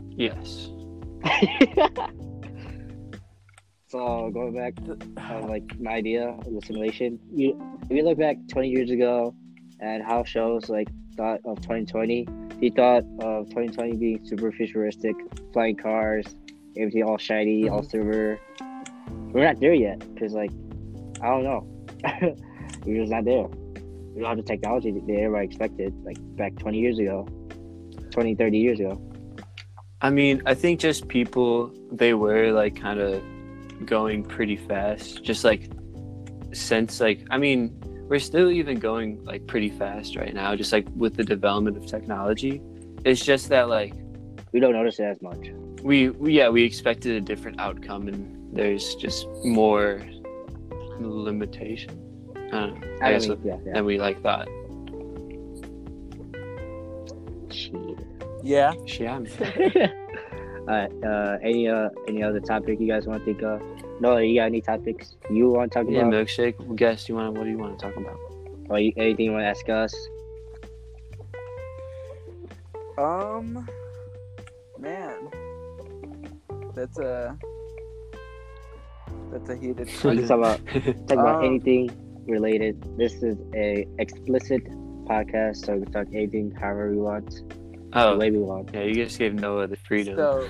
[0.10, 0.73] yes.
[3.88, 7.58] so going back to uh, like my idea of the simulation, you
[7.90, 9.34] if you look back 20 years ago
[9.80, 12.28] and how shows like thought of 2020,
[12.60, 15.16] he thought of 2020 being super futuristic,
[15.54, 16.26] flying cars,
[16.78, 18.38] everything all shiny, all silver.
[19.32, 20.52] We're not there yet because like
[21.22, 21.66] I don't know,
[22.86, 23.48] we're just not there.
[24.14, 27.28] We don't have the technology that everybody expected like back 20 years ago,
[28.12, 29.02] 20, 30 years ago.
[30.04, 33.24] I mean, I think just people they were like kind of
[33.86, 35.24] going pretty fast.
[35.24, 35.72] Just like
[36.52, 37.80] since like I mean,
[38.10, 40.56] we're still even going like pretty fast right now.
[40.58, 42.62] Just like with the development of technology,
[43.06, 43.94] it's just that like
[44.52, 45.50] We don't notice it as much.
[45.82, 50.02] we, we yeah we expected a different outcome, and there's just more
[51.00, 51.98] limitation.
[52.52, 52.98] I don't know.
[53.02, 53.74] I, I guess mean, yeah, yeah.
[53.74, 54.48] than we like thought.
[57.50, 57.93] Shit.
[58.44, 58.74] Yeah.
[59.00, 59.20] Yeah.
[60.64, 63.62] Alright, uh, any uh, any other topic you guys want to think of?
[64.00, 65.94] No, you got any topics you want to talk about?
[65.94, 66.76] Yeah, milkshake.
[66.76, 67.38] Guess you want?
[67.38, 68.18] What do you want to talk about?
[68.70, 69.94] or you, anything you want to ask us?
[72.98, 73.68] Um,
[74.80, 75.30] man,
[76.76, 77.38] that's a
[79.32, 79.90] that's a heated.
[80.04, 80.66] We talk about
[81.08, 81.90] talk about Um, anything
[82.28, 82.82] related.
[82.98, 84.64] This is a explicit
[85.06, 87.63] podcast, so we can talk anything however we want, the
[87.96, 88.70] Oh, way we want.
[88.74, 88.84] yeah.
[88.84, 90.16] You just gave Noah the freedom.
[90.18, 90.48] So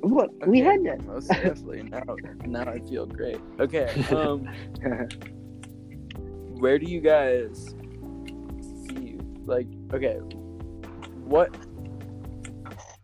[0.00, 1.04] What we had that.
[1.06, 1.82] most definitely.
[1.84, 2.02] Now,
[2.44, 3.40] now I feel great.
[3.60, 3.88] Okay.
[4.10, 4.46] Um,
[6.58, 7.74] where do you guys
[8.88, 9.66] see like?
[9.92, 10.16] Okay,
[11.24, 11.54] what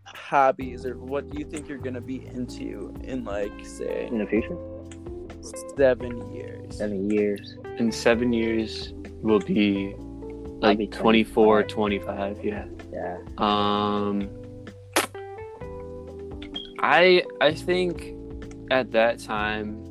[0.07, 4.27] hobbies or what do you think you're gonna be into in like say in the
[4.27, 4.57] future,
[5.77, 6.77] seven years?
[6.79, 7.57] seven years.
[7.79, 9.95] in seven years will be
[10.61, 12.37] like be 24 25.
[12.37, 14.29] 25 yeah Yeah, um
[16.81, 18.15] i i think
[18.71, 19.83] at that time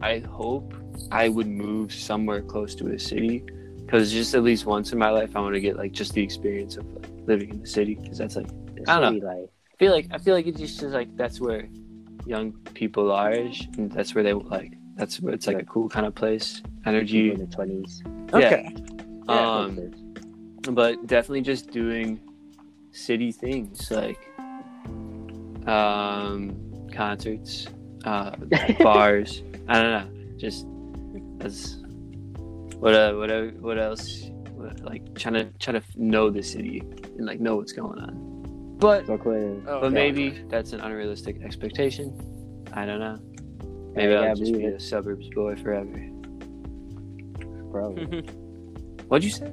[0.00, 0.72] i hope
[1.10, 3.44] i would move somewhere close to a city
[3.84, 6.22] because just at least once in my life i want to get like just the
[6.22, 9.48] experience of like, living in the city because that's like the I don't city life.
[9.72, 11.68] I feel like I feel like it's just like that's where
[12.26, 14.72] young people are, and that's where they like.
[14.96, 17.30] That's where it's like a cool kind of place, energy.
[17.30, 18.02] in the twenties.
[18.32, 18.74] Okay.
[19.28, 19.92] Um,
[20.74, 22.20] but definitely just doing
[22.92, 24.18] city things like
[25.66, 26.56] um,
[26.92, 27.66] concerts,
[28.04, 28.36] uh,
[28.80, 29.42] bars.
[29.68, 30.66] I don't know, just
[31.40, 31.76] as
[32.78, 34.30] what uh, what uh, what else?
[34.52, 38.76] What, like trying to trying to know the city and like know what's going on.
[38.78, 39.40] But So quick.
[39.66, 39.94] Oh, but okay.
[39.94, 42.12] maybe that's an unrealistic expectation.
[42.72, 43.18] I don't know.
[43.94, 44.74] Maybe Yeah, I'll yeah, just be it.
[44.74, 45.98] a suburbs boy forever.
[47.70, 47.90] bro.
[49.08, 49.52] What'd you say?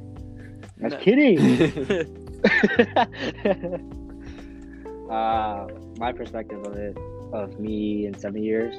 [0.84, 1.00] Was No.
[1.00, 1.40] kidding.
[5.10, 5.68] uh,
[5.98, 6.98] my perspective of it,
[7.32, 8.76] of me in seven years,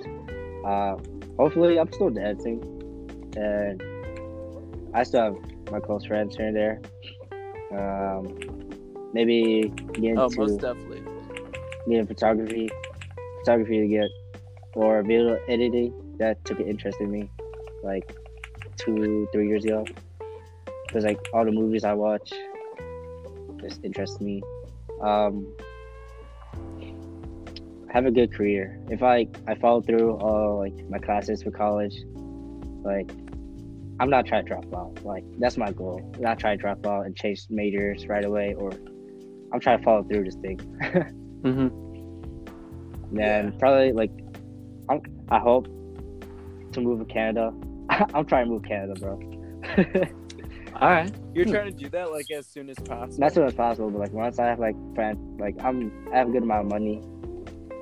[0.66, 0.96] uh,
[1.38, 2.60] hopefully I'm still dancing,
[3.36, 3.82] and
[4.94, 5.36] I still have
[5.70, 6.82] my close friends here and there.
[7.72, 8.36] Um,
[9.14, 11.02] maybe get oh, into most definitely.
[11.88, 12.68] get photography,
[13.40, 14.10] photography to get,
[14.74, 15.94] or video editing.
[16.18, 17.30] That took an interest in me,
[17.82, 18.14] like
[18.76, 19.86] two, three years ago.
[20.94, 22.32] Because like all the movies I watch
[23.60, 24.42] just interest me.
[25.02, 25.52] Um,
[27.92, 28.78] have a good career.
[28.90, 31.96] If I I follow through all like my classes for college,
[32.84, 33.10] like
[33.98, 35.04] I'm not trying to drop out.
[35.04, 36.00] Like that's my goal.
[36.20, 38.70] Not try to drop out and chase majors right away, or
[39.52, 40.60] I'm trying to follow through this thing.
[41.44, 43.14] Mm-hmm.
[43.14, 43.58] then Yeah.
[43.58, 44.10] probably like
[44.88, 45.66] I'm, I hope
[46.72, 47.52] to move to Canada.
[48.14, 49.20] I'm trying to move to Canada, bro.
[50.80, 51.12] All right.
[51.34, 53.18] You're trying to do that like as soon as possible.
[53.18, 56.18] Not as soon as possible, but like once I have like friend, like I'm I
[56.18, 57.02] have a good amount of money,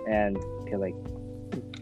[0.08, 0.36] and
[0.66, 0.94] can like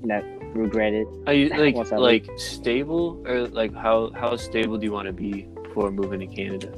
[0.03, 1.07] not regret it.
[1.27, 5.07] Are you like Once I like stable or like how how stable do you want
[5.07, 6.73] to be before moving to Canada?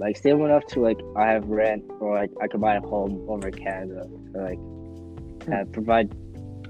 [0.00, 3.26] Like stable enough to like I have rent or like I could buy a home
[3.28, 4.58] over in Canada, or, like
[5.52, 6.10] uh, provide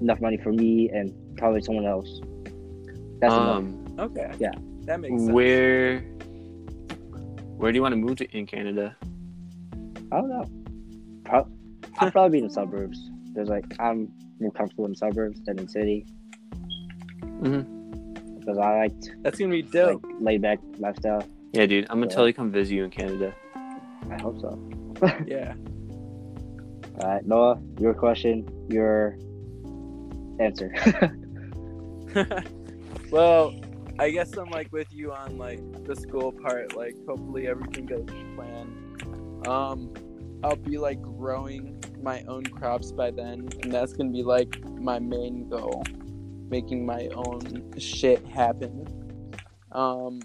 [0.01, 2.21] enough money for me and probably someone else.
[3.21, 3.57] That's enough.
[3.59, 4.31] um, Okay.
[4.39, 4.53] Yeah.
[4.83, 5.33] That makes sense.
[5.33, 6.05] where
[7.59, 8.97] where do you want to move to in Canada?
[10.13, 10.45] I don't know.
[11.25, 11.49] Pro-
[11.99, 13.11] I'll probably be in the suburbs.
[13.35, 16.07] There's like I'm more comfortable in suburbs than in city.
[17.43, 18.39] Mm-hmm.
[18.39, 18.93] Because I like
[19.23, 20.05] That's gonna be like dope.
[20.21, 21.23] laid back lifestyle.
[21.53, 22.15] Yeah, dude, I'm gonna Yeah.
[22.17, 23.35] totally come visit you in Canada.
[23.55, 24.59] I hope so.
[25.27, 25.55] Yeah.
[27.01, 29.17] All right, Noah, your question, your
[30.41, 30.75] answer.
[33.13, 33.55] well,
[34.01, 36.77] I guess I'm like with you on like the school part.
[36.77, 39.43] Like, hopefully everything goes to plan.
[39.47, 39.93] Um,
[40.45, 45.01] I'll be like growing my own crops by then, and that's gonna be like my
[45.01, 45.83] main goal,
[46.49, 48.87] making my own shit happen.
[49.73, 50.21] Um,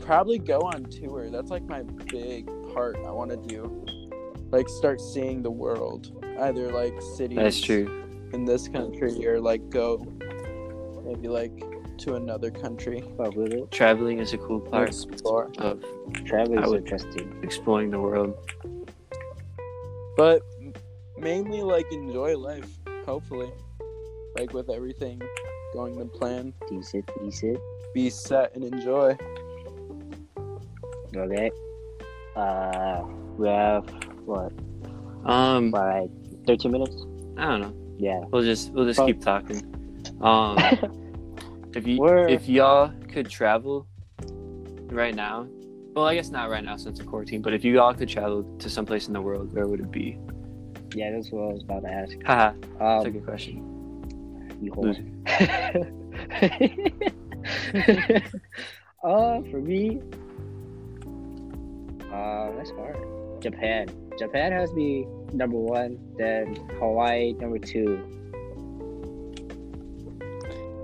[0.00, 1.30] probably go on tour.
[1.30, 3.86] That's like my big part I want to do.
[4.50, 8.28] Like, start seeing the world, either like cities That's true.
[8.32, 10.04] in this country or like go
[11.04, 11.52] maybe like
[12.00, 13.70] to another country Fuck with it.
[13.70, 15.82] Traveling is a cool part explore of
[16.24, 17.38] Traveling is interesting.
[17.42, 18.34] exploring the world.
[20.16, 20.42] but
[21.18, 22.68] mainly like enjoy life
[23.04, 23.50] hopefully
[24.38, 25.20] like with everything
[25.74, 27.58] going to plan Decent, decent.
[27.94, 29.16] be set and enjoy
[31.16, 31.50] Okay.
[32.36, 33.02] Uh,
[33.36, 33.84] we have
[34.24, 34.52] what?
[35.24, 36.08] Um, Like
[36.46, 36.94] 13 minutes?
[37.36, 37.74] I don't know.
[37.98, 38.20] Yeah.
[38.30, 39.06] We'll just we'll just Fuck.
[39.08, 39.60] keep talking.
[40.20, 40.56] Um,
[41.74, 43.86] if you We're- if y'all could travel
[44.90, 45.46] right now,
[45.94, 47.42] well, I guess not right now since it's quarantine.
[47.42, 50.18] But if you all could travel to someplace in the world, where would it be?
[50.94, 52.16] yeah, that's what I was about to ask.
[52.24, 54.56] Haha, that's a Um, good question.
[54.60, 54.96] you hold
[59.04, 60.00] uh, for me,
[62.12, 62.96] uh, that's hard.
[63.40, 63.88] Japan.
[64.18, 68.02] Japan has to be number one, then Hawaii number two.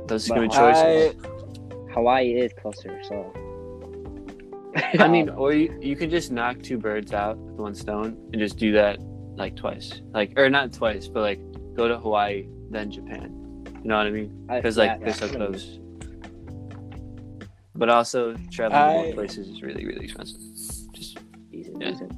[0.06, 0.72] Those are but good I,
[1.12, 1.26] choices.
[1.92, 3.32] Hawaii is closer, so.
[4.98, 8.38] I mean, or you, you could just knock two birds out with one stone and
[8.38, 8.98] just do that
[9.36, 11.40] like twice, like or not twice, but like
[11.74, 13.64] go to Hawaii then Japan.
[13.82, 14.46] You know what I mean?
[14.46, 15.78] Because like yeah, they're so close.
[17.74, 20.40] But also traveling to I- more places is really really expensive.
[20.92, 21.18] Just
[21.50, 21.90] Decent, Yeah.
[21.90, 22.12] decent.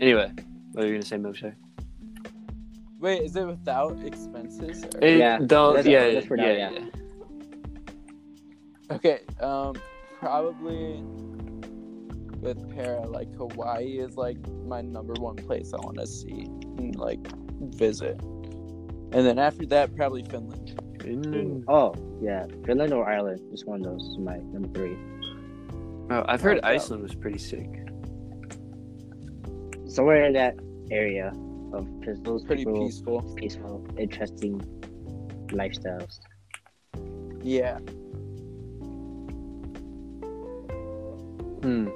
[0.00, 0.32] anyway,
[0.72, 1.54] what are you gonna say, Moshe?
[2.98, 5.74] wait is it without expenses or- It- Yeah, don't.
[5.76, 6.70] that's- yeah, for yeah, yeah.
[6.70, 6.84] yeah.
[8.90, 9.74] Okay um
[10.18, 11.02] probably
[12.40, 16.44] with para like hawaii is like my number one place i want to see
[16.78, 17.20] and like
[17.74, 21.64] visit and then after that probably finland Finland.
[21.68, 22.46] Oh, yeah.
[22.64, 23.40] Finland or Ireland.
[23.50, 24.96] Just one of those is my number three.
[26.10, 26.70] Oh, I've heard Like that.
[26.72, 27.68] Iceland was pretty sick.
[29.86, 30.56] Somewhere in that
[30.90, 31.32] area
[31.72, 31.86] of
[32.24, 34.60] those pretty people, peaceful peaceful, interesting
[35.48, 36.18] lifestyles.
[37.42, 37.78] yeah
[41.62, 41.88] Hmm.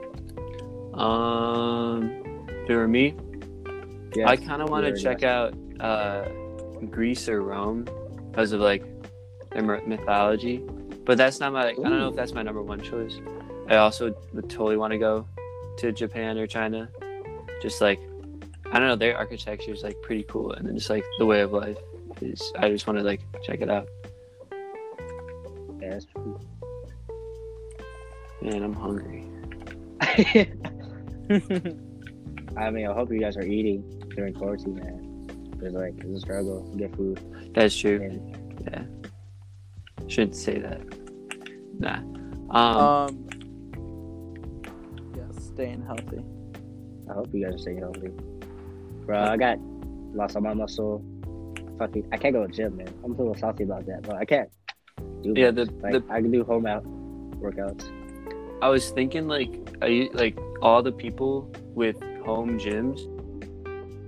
[0.99, 3.15] Um, for me,
[4.15, 6.29] Yes, I kind of want to check out uh,
[6.91, 7.87] Greece or Rome
[8.31, 8.85] because of like
[9.51, 10.59] their mythology.
[11.05, 11.71] But that's not my.
[11.71, 13.21] I don't know if that's my number one choice.
[13.69, 15.27] I also would totally want to go
[15.79, 16.89] to Japan or China.
[17.61, 18.01] Just like
[18.71, 21.41] I don't know, their architecture is like pretty cool, and then just like the way
[21.41, 21.79] of life
[22.21, 22.53] is.
[22.57, 23.89] I just want to like check it out.
[25.81, 26.41] Yeah, that's true.
[28.41, 29.24] Man, I'm hungry.
[32.57, 33.83] I mean, I hope you guys are eating
[34.15, 35.27] during quarantine, man.
[35.51, 37.21] Because like it's a struggle to get food.
[37.55, 38.01] That's true.
[38.03, 38.37] And
[38.67, 38.83] Yeah.
[40.09, 40.81] Shouldn't say that.
[41.79, 41.99] Nah.
[42.51, 43.29] Um, um
[45.17, 46.23] yeah staying healthy
[47.11, 48.11] I hope you guys are staying healthy.
[49.07, 49.59] Bro, I got
[50.15, 51.05] lost all my muscle.
[51.79, 52.89] Fucking, I can't go to the gym, man.
[53.03, 54.49] I'm a little salty about that, but I can't.
[55.23, 56.85] Do Yeah, the- like the- I can do home out
[57.41, 57.91] workouts.
[58.65, 59.51] I was thinking like
[59.83, 62.99] I u- like all the people with home gyms.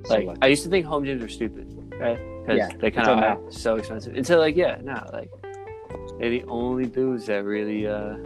[0.08, 0.38] Like what?
[0.40, 1.66] I used to think home gyms were stupid,
[2.00, 2.18] right?
[2.40, 4.16] Because Yeah, they kind of are so expensive.
[4.16, 5.28] Until like yeah, no, like
[6.18, 8.16] they're the only dudes that really uh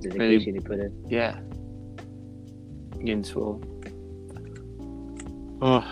[0.00, 1.04] dedication you put in.
[1.10, 1.40] yeah
[3.00, 3.60] getting swole.
[5.60, 5.84] Oh.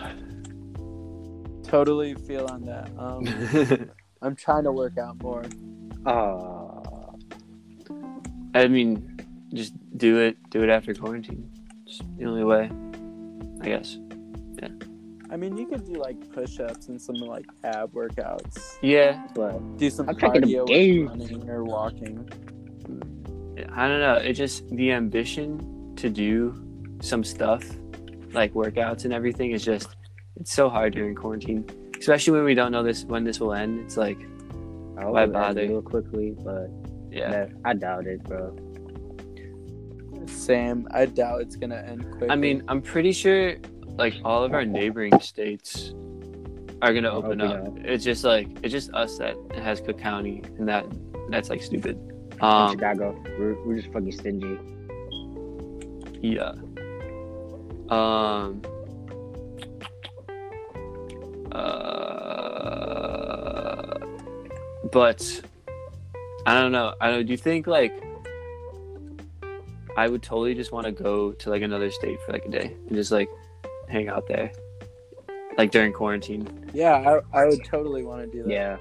[1.64, 2.90] Totally feel on that.
[2.96, 3.90] Um,
[4.22, 5.44] I'm trying to work out more.
[6.06, 6.65] Oh,
[8.56, 9.18] I mean,
[9.52, 10.36] just do it.
[10.50, 11.50] Do it after quarantine.
[11.86, 12.70] It's the only way,
[13.62, 13.98] I guess.
[14.60, 14.68] Yeah.
[15.30, 18.76] I mean, you could do like push-ups and some like ab workouts.
[18.82, 22.28] Yeah, but Do some I'm trying to get a cardio with running or walking.
[23.74, 24.14] I don't know.
[24.14, 26.54] It just the ambition to do
[27.00, 27.62] some stuff
[28.32, 29.96] like workouts and everything is just
[30.36, 31.64] it's so hard during quarantine,
[31.98, 33.80] especially when we don't know this when this will end.
[33.80, 34.18] It's like
[34.98, 35.66] I hope Why it ends bother?
[35.68, 36.34] real quickly.
[36.38, 36.68] But
[37.16, 38.56] yeah, man, I doubt it, bro.
[40.26, 42.30] Sam, I doubt it's gonna end quick.
[42.30, 43.56] I mean, I'm pretty sure
[43.96, 45.94] like all of our neighboring states
[46.82, 47.84] are gonna open opening up.
[47.84, 50.86] It's just like it's just us that has Cook County, and that
[51.30, 51.98] that's like stupid.
[52.40, 54.58] Um, Chicago, we're, we're just fucking stingy.
[56.20, 56.52] Yeah.
[57.88, 58.62] Um.
[61.52, 62.26] Uh.
[64.92, 65.42] But
[66.46, 66.94] I don't know.
[67.00, 67.26] I don't.
[67.26, 67.92] Do you think like
[69.96, 72.76] I would totally just want to go to like another state for like a day
[72.86, 73.28] and just like
[73.88, 74.52] hang out there,
[75.58, 76.70] like during quarantine?
[76.72, 78.50] yeah, I, I would totally want to do that.
[78.50, 78.76] Yeah,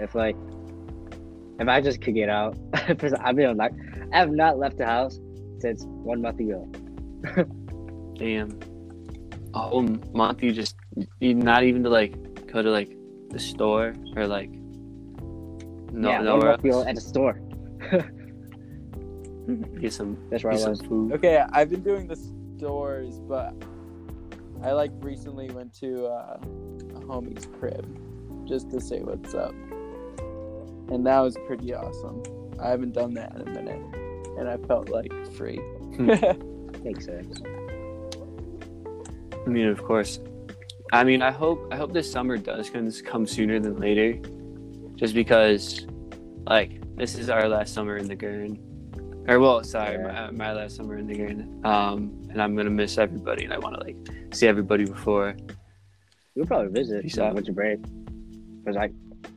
[0.00, 0.36] if like
[1.60, 2.56] if I just could get out,
[2.88, 3.72] because I've been like
[4.12, 5.20] I have not left the house
[5.60, 6.68] since one month ago.
[8.18, 8.58] Damn.
[9.54, 10.74] A whole month you just
[11.20, 12.12] you not even to like
[12.48, 12.96] go to like
[13.30, 14.50] the store or like
[15.94, 16.86] no yeah, one nowhere month ago else.
[16.88, 17.40] at the store.
[19.80, 20.80] Get some That's where get I some was.
[20.82, 21.12] food.
[21.12, 22.16] Okay, I've been doing the
[22.56, 23.54] stores, but
[24.62, 27.86] I like recently went to uh, a homie's crib
[28.48, 29.52] just to say what's up,
[30.90, 32.22] and that was pretty awesome.
[32.60, 33.82] I haven't done that in a minute,
[34.38, 35.58] and I felt like free.
[36.82, 37.40] Makes sense.
[39.46, 40.20] I mean, of course.
[40.92, 44.18] I mean, I hope I hope this summer does come come sooner than later,
[44.96, 45.86] just because,
[46.46, 48.58] like, this is our last summer in the Gurn,
[49.28, 50.30] or well, sorry, Yeah.
[50.30, 51.60] my, my last summer in the Gurn.
[51.64, 53.96] Um, and I'm gonna miss everybody, and I want to like
[54.34, 55.34] see everybody before.
[56.34, 57.34] You'll probably visit Peace like, out.
[57.34, 57.80] with your break.
[58.64, 58.92] Cause like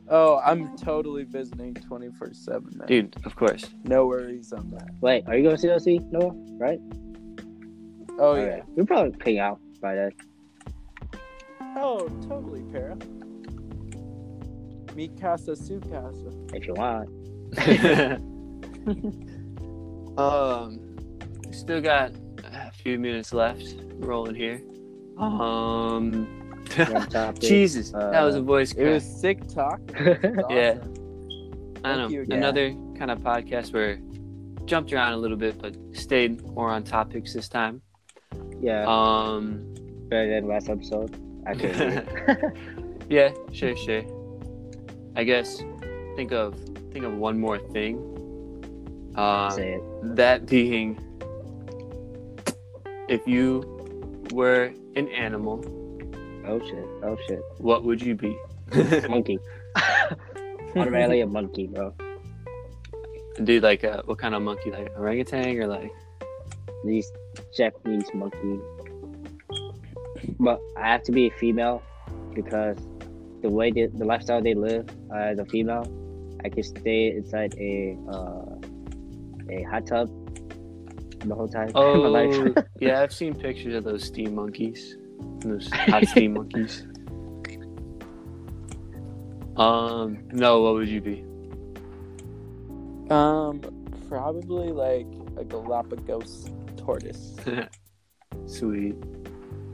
[0.08, 2.88] oh, I'm totally visiting twenty four seven, man.
[2.88, 3.64] Dude, of course.
[3.84, 4.88] No worries on that.
[5.00, 6.00] wait, are you going to CLC?
[6.12, 6.78] No, right?
[8.18, 8.56] Oh Okay.
[8.58, 8.62] yeah.
[8.68, 10.12] We'll probably hang out by then.
[11.76, 12.96] Oh, totally, Para.
[14.98, 16.28] Mi casa, su casa.
[16.52, 17.08] If you want.
[20.18, 20.80] um,
[21.52, 22.10] still got
[22.42, 24.60] a few minutes left rolling here.
[25.16, 26.26] Um,
[26.76, 27.42] One topic.
[27.42, 29.80] Jesus, that was a Uh, voice It was sick talk.
[30.50, 30.78] Yeah.
[30.80, 32.22] I Thank don't you know.
[32.24, 32.38] again.
[32.38, 34.00] Another kind of podcast where
[34.64, 37.82] jumped around a little bit, but stayed more on topics this time.
[38.60, 39.62] yeah, Um,
[40.08, 41.14] better than last episode.
[41.46, 42.02] Actually,
[43.08, 44.02] yeah, sure, sure.
[45.18, 45.64] I guess
[46.14, 46.54] think of
[46.92, 47.98] think of one more thing.
[49.16, 49.82] Um, say it.
[50.14, 50.96] that being,
[53.08, 53.66] if you
[54.32, 55.64] were an animal,
[56.46, 56.86] Oh shit!
[57.02, 57.42] Oh shit!
[57.58, 58.38] what would you be?
[59.08, 59.40] Monkey.
[60.76, 61.92] Automatically a monkey, bro.
[63.42, 64.70] Dude, like, uh, what kind of monkey?
[64.70, 65.90] Like orangutan or like?
[66.84, 67.10] These
[67.56, 68.60] Japanese monkey.
[70.38, 71.82] But I have to be a female
[72.34, 72.78] because
[73.42, 75.84] the way they, the lifestyle they live uh, as a female,
[76.44, 78.54] I could stay inside a uh,
[79.50, 80.08] a hot tub
[81.20, 81.68] the whole time.
[81.68, 82.64] of my Oh, life.
[82.80, 84.96] yeah, I've seen pictures of those steam monkeys.
[85.40, 86.84] Those hot steam monkeys.
[89.56, 91.24] Um, no, what would you be?
[93.12, 93.60] Um,
[94.08, 97.34] probably like a Galapagos tortoise
[98.46, 98.94] Sweet.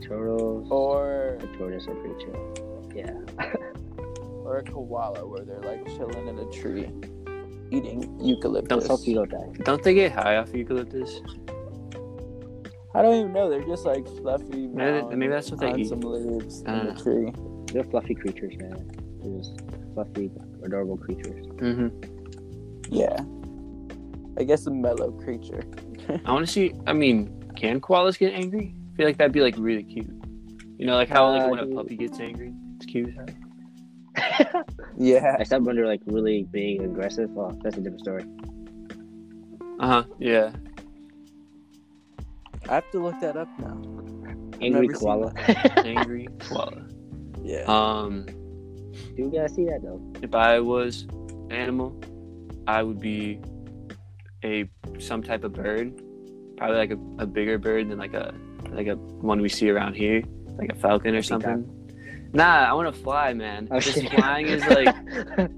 [0.01, 0.67] Turtles.
[0.71, 2.53] or The tortoise are pretty chill.
[2.95, 3.11] Yeah.
[4.45, 6.89] or a koala where they're like chilling in a tree
[7.71, 8.87] eating Don't eucalyptus.
[8.87, 9.63] Hope you don't die.
[9.63, 11.19] Don't they get high off eucalyptus?
[12.93, 13.49] I don't even know.
[13.49, 14.67] They're just like fluffy.
[14.67, 15.89] Maybe, mounds maybe that's what they on eat.
[15.89, 17.33] some leaves I in don't the tree.
[17.73, 18.89] They're fluffy creatures, man.
[19.21, 19.59] They're just
[19.93, 20.31] fluffy,
[20.63, 21.45] adorable creatures.
[21.59, 21.87] hmm
[22.89, 23.17] Yeah.
[24.37, 25.63] I guess a mellow creature.
[26.25, 26.73] I want to see.
[26.87, 28.73] I mean, can koalas get angry?
[28.93, 30.09] I feel like that'd be like really cute.
[30.77, 32.53] You know, like how like Uh, when a puppy gets angry,
[32.95, 34.75] it's cute.
[34.97, 35.37] Yeah.
[35.39, 37.29] I when they're like really being aggressive.
[37.37, 38.25] Oh, that's a different story.
[39.79, 40.03] Uh huh.
[40.19, 40.51] Yeah.
[42.69, 43.77] I have to look that up now.
[44.61, 45.33] Angry never koala.
[45.85, 46.85] Angry koala.
[47.43, 47.63] Yeah.
[47.67, 50.01] Um, Do you gotta see that though.
[50.21, 51.03] if I was
[51.49, 51.99] an animal,
[52.65, 53.39] I would be
[54.43, 56.01] a some type of bird,
[56.57, 58.33] probably like a, a bigger bird than like a
[58.71, 60.23] like a one we see around here,
[60.57, 61.41] like a falcon or Peacock.
[61.43, 61.74] something.
[62.35, 63.69] Nah, I want to fly, man.
[63.71, 64.93] Oh, Just flying is like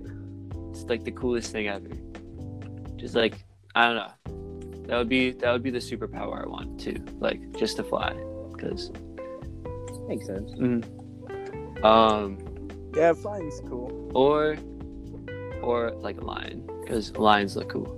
[0.69, 1.89] it's like the coolest thing ever.
[2.97, 3.33] Just like
[3.73, 7.03] I don't know, that would be that would be the superpower I want too.
[7.19, 8.13] Like just to fly,
[8.51, 8.91] because
[10.07, 10.51] Makes sense.
[11.83, 12.37] um
[12.95, 14.11] yeah, flying's cool.
[14.13, 14.55] or
[15.61, 17.93] or like a lion because lions look cool.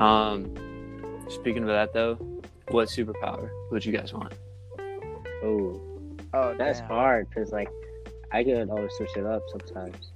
[0.00, 0.54] Um,
[1.28, 2.14] speaking of that though,
[2.68, 4.34] what superpower would you guys want?
[5.46, 5.80] Oh,
[6.34, 6.88] Oh, that's damn.
[6.88, 7.68] hard because like
[8.32, 10.12] I could always switch it up sometimes.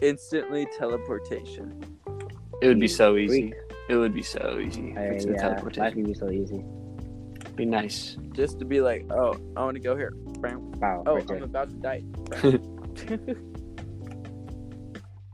[0.00, 1.82] Instantly teleportation.
[2.62, 3.50] It would be so easy.
[3.50, 3.54] Freak.
[3.90, 4.94] It would be so easy.
[4.96, 5.96] I, Instant yeah, life teleportation.
[6.02, 6.64] would be so easy.
[7.56, 8.16] Be nice.
[8.32, 10.12] Just to be like, oh, I want to go here.
[10.40, 10.72] Bam.
[10.72, 11.02] Wow.
[11.06, 11.44] Oh, right I'm there.
[11.44, 12.02] about to die.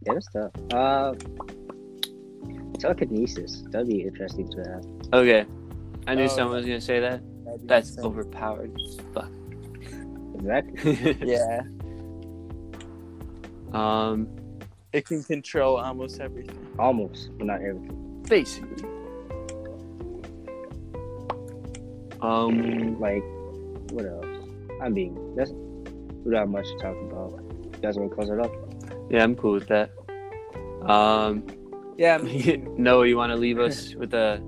[0.06, 0.52] Yeah, that's tough.
[0.72, 1.14] Uh,
[2.78, 3.64] telekinesis.
[3.70, 4.84] That'd be interesting to have.
[5.12, 5.44] Okay,
[6.06, 7.20] I knew Oh, someone was gonna say that.
[7.46, 8.04] That'd That's insane.
[8.04, 8.76] overpowered.
[9.14, 9.30] Fuck.
[10.34, 11.16] Exactly.
[11.26, 11.62] Yeah,
[13.72, 14.28] um,
[14.92, 16.58] it can control almost everything.
[16.78, 18.22] Almost, but not everything.
[18.28, 18.84] basically.
[22.20, 23.22] Um, Like,
[23.92, 24.26] what else?
[24.82, 27.40] I mean, that's we don't have much to talk about.
[27.64, 28.52] You guys want to close it up?
[29.10, 29.90] yeah, I'm cool with that.
[30.88, 31.44] Um,
[31.98, 32.74] Yeah, me too.
[32.78, 34.42] Noah, you want to leave us with a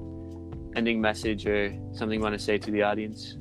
[0.76, 3.36] ending message or something you want to say to the audience?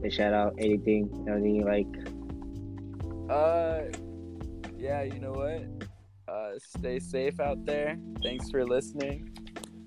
[0.00, 1.86] They shout out anything, anything you like.
[3.30, 3.82] Uh,
[4.78, 5.64] yeah, you know what?
[6.32, 7.98] Uh, stay safe out there.
[8.22, 9.30] Thanks for listening.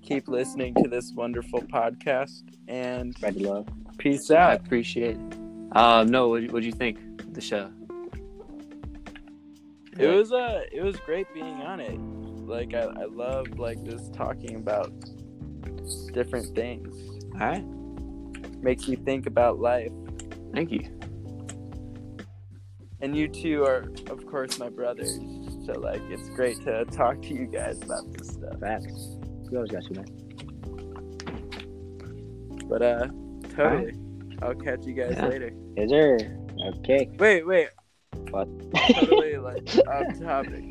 [0.02, 3.68] Keep listening to this wonderful podcast and Spread the love.
[3.98, 5.78] peace I appreciate it.
[5.78, 7.72] Um, no, what what do you think of the show?
[9.98, 12.00] It was uh, it was great being on it.
[12.00, 14.92] Like I, I love like just talking about
[16.14, 16.96] different things.
[17.40, 17.64] All right.
[18.62, 19.92] Makes you think about life.
[20.54, 20.82] Thank you.
[23.02, 25.18] And you two are, of course, my brothers.
[25.66, 28.60] So like, it's great to talk to you guys about this stuff.
[28.60, 29.16] Facts.
[29.50, 30.06] We always got you, man.
[32.68, 33.08] But uh,
[33.56, 33.94] totally.
[34.42, 35.28] I'll catch you guys Yeah.
[35.28, 35.52] later.
[35.78, 36.18] Is there?
[36.80, 37.10] Okay.
[37.18, 37.70] Wait, wait.
[38.32, 38.48] What?
[39.00, 40.64] Totally like off topic.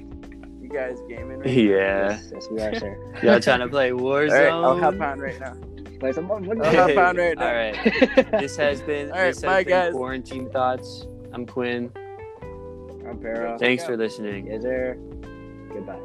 [0.60, 1.38] You guys gaming?
[1.38, 1.52] Right now?
[1.52, 2.08] Yeah.
[2.10, 3.14] Yes, yes, we are, sir.
[3.22, 4.30] Y'all trying to play Warzone?
[4.32, 5.54] right, I'll hop on right now.
[5.98, 6.40] Play some more.
[6.64, 7.46] I'll hop on right now.
[7.48, 8.30] All right.
[8.40, 9.92] This has been All right, this has bye, been guys.
[9.92, 11.06] quarantine thoughts.
[11.32, 11.90] I'm Quinn.
[13.08, 13.56] I'm Pero.
[13.58, 14.48] Thanks for listening.
[14.48, 14.96] Is there?
[15.72, 15.98] Goodbye.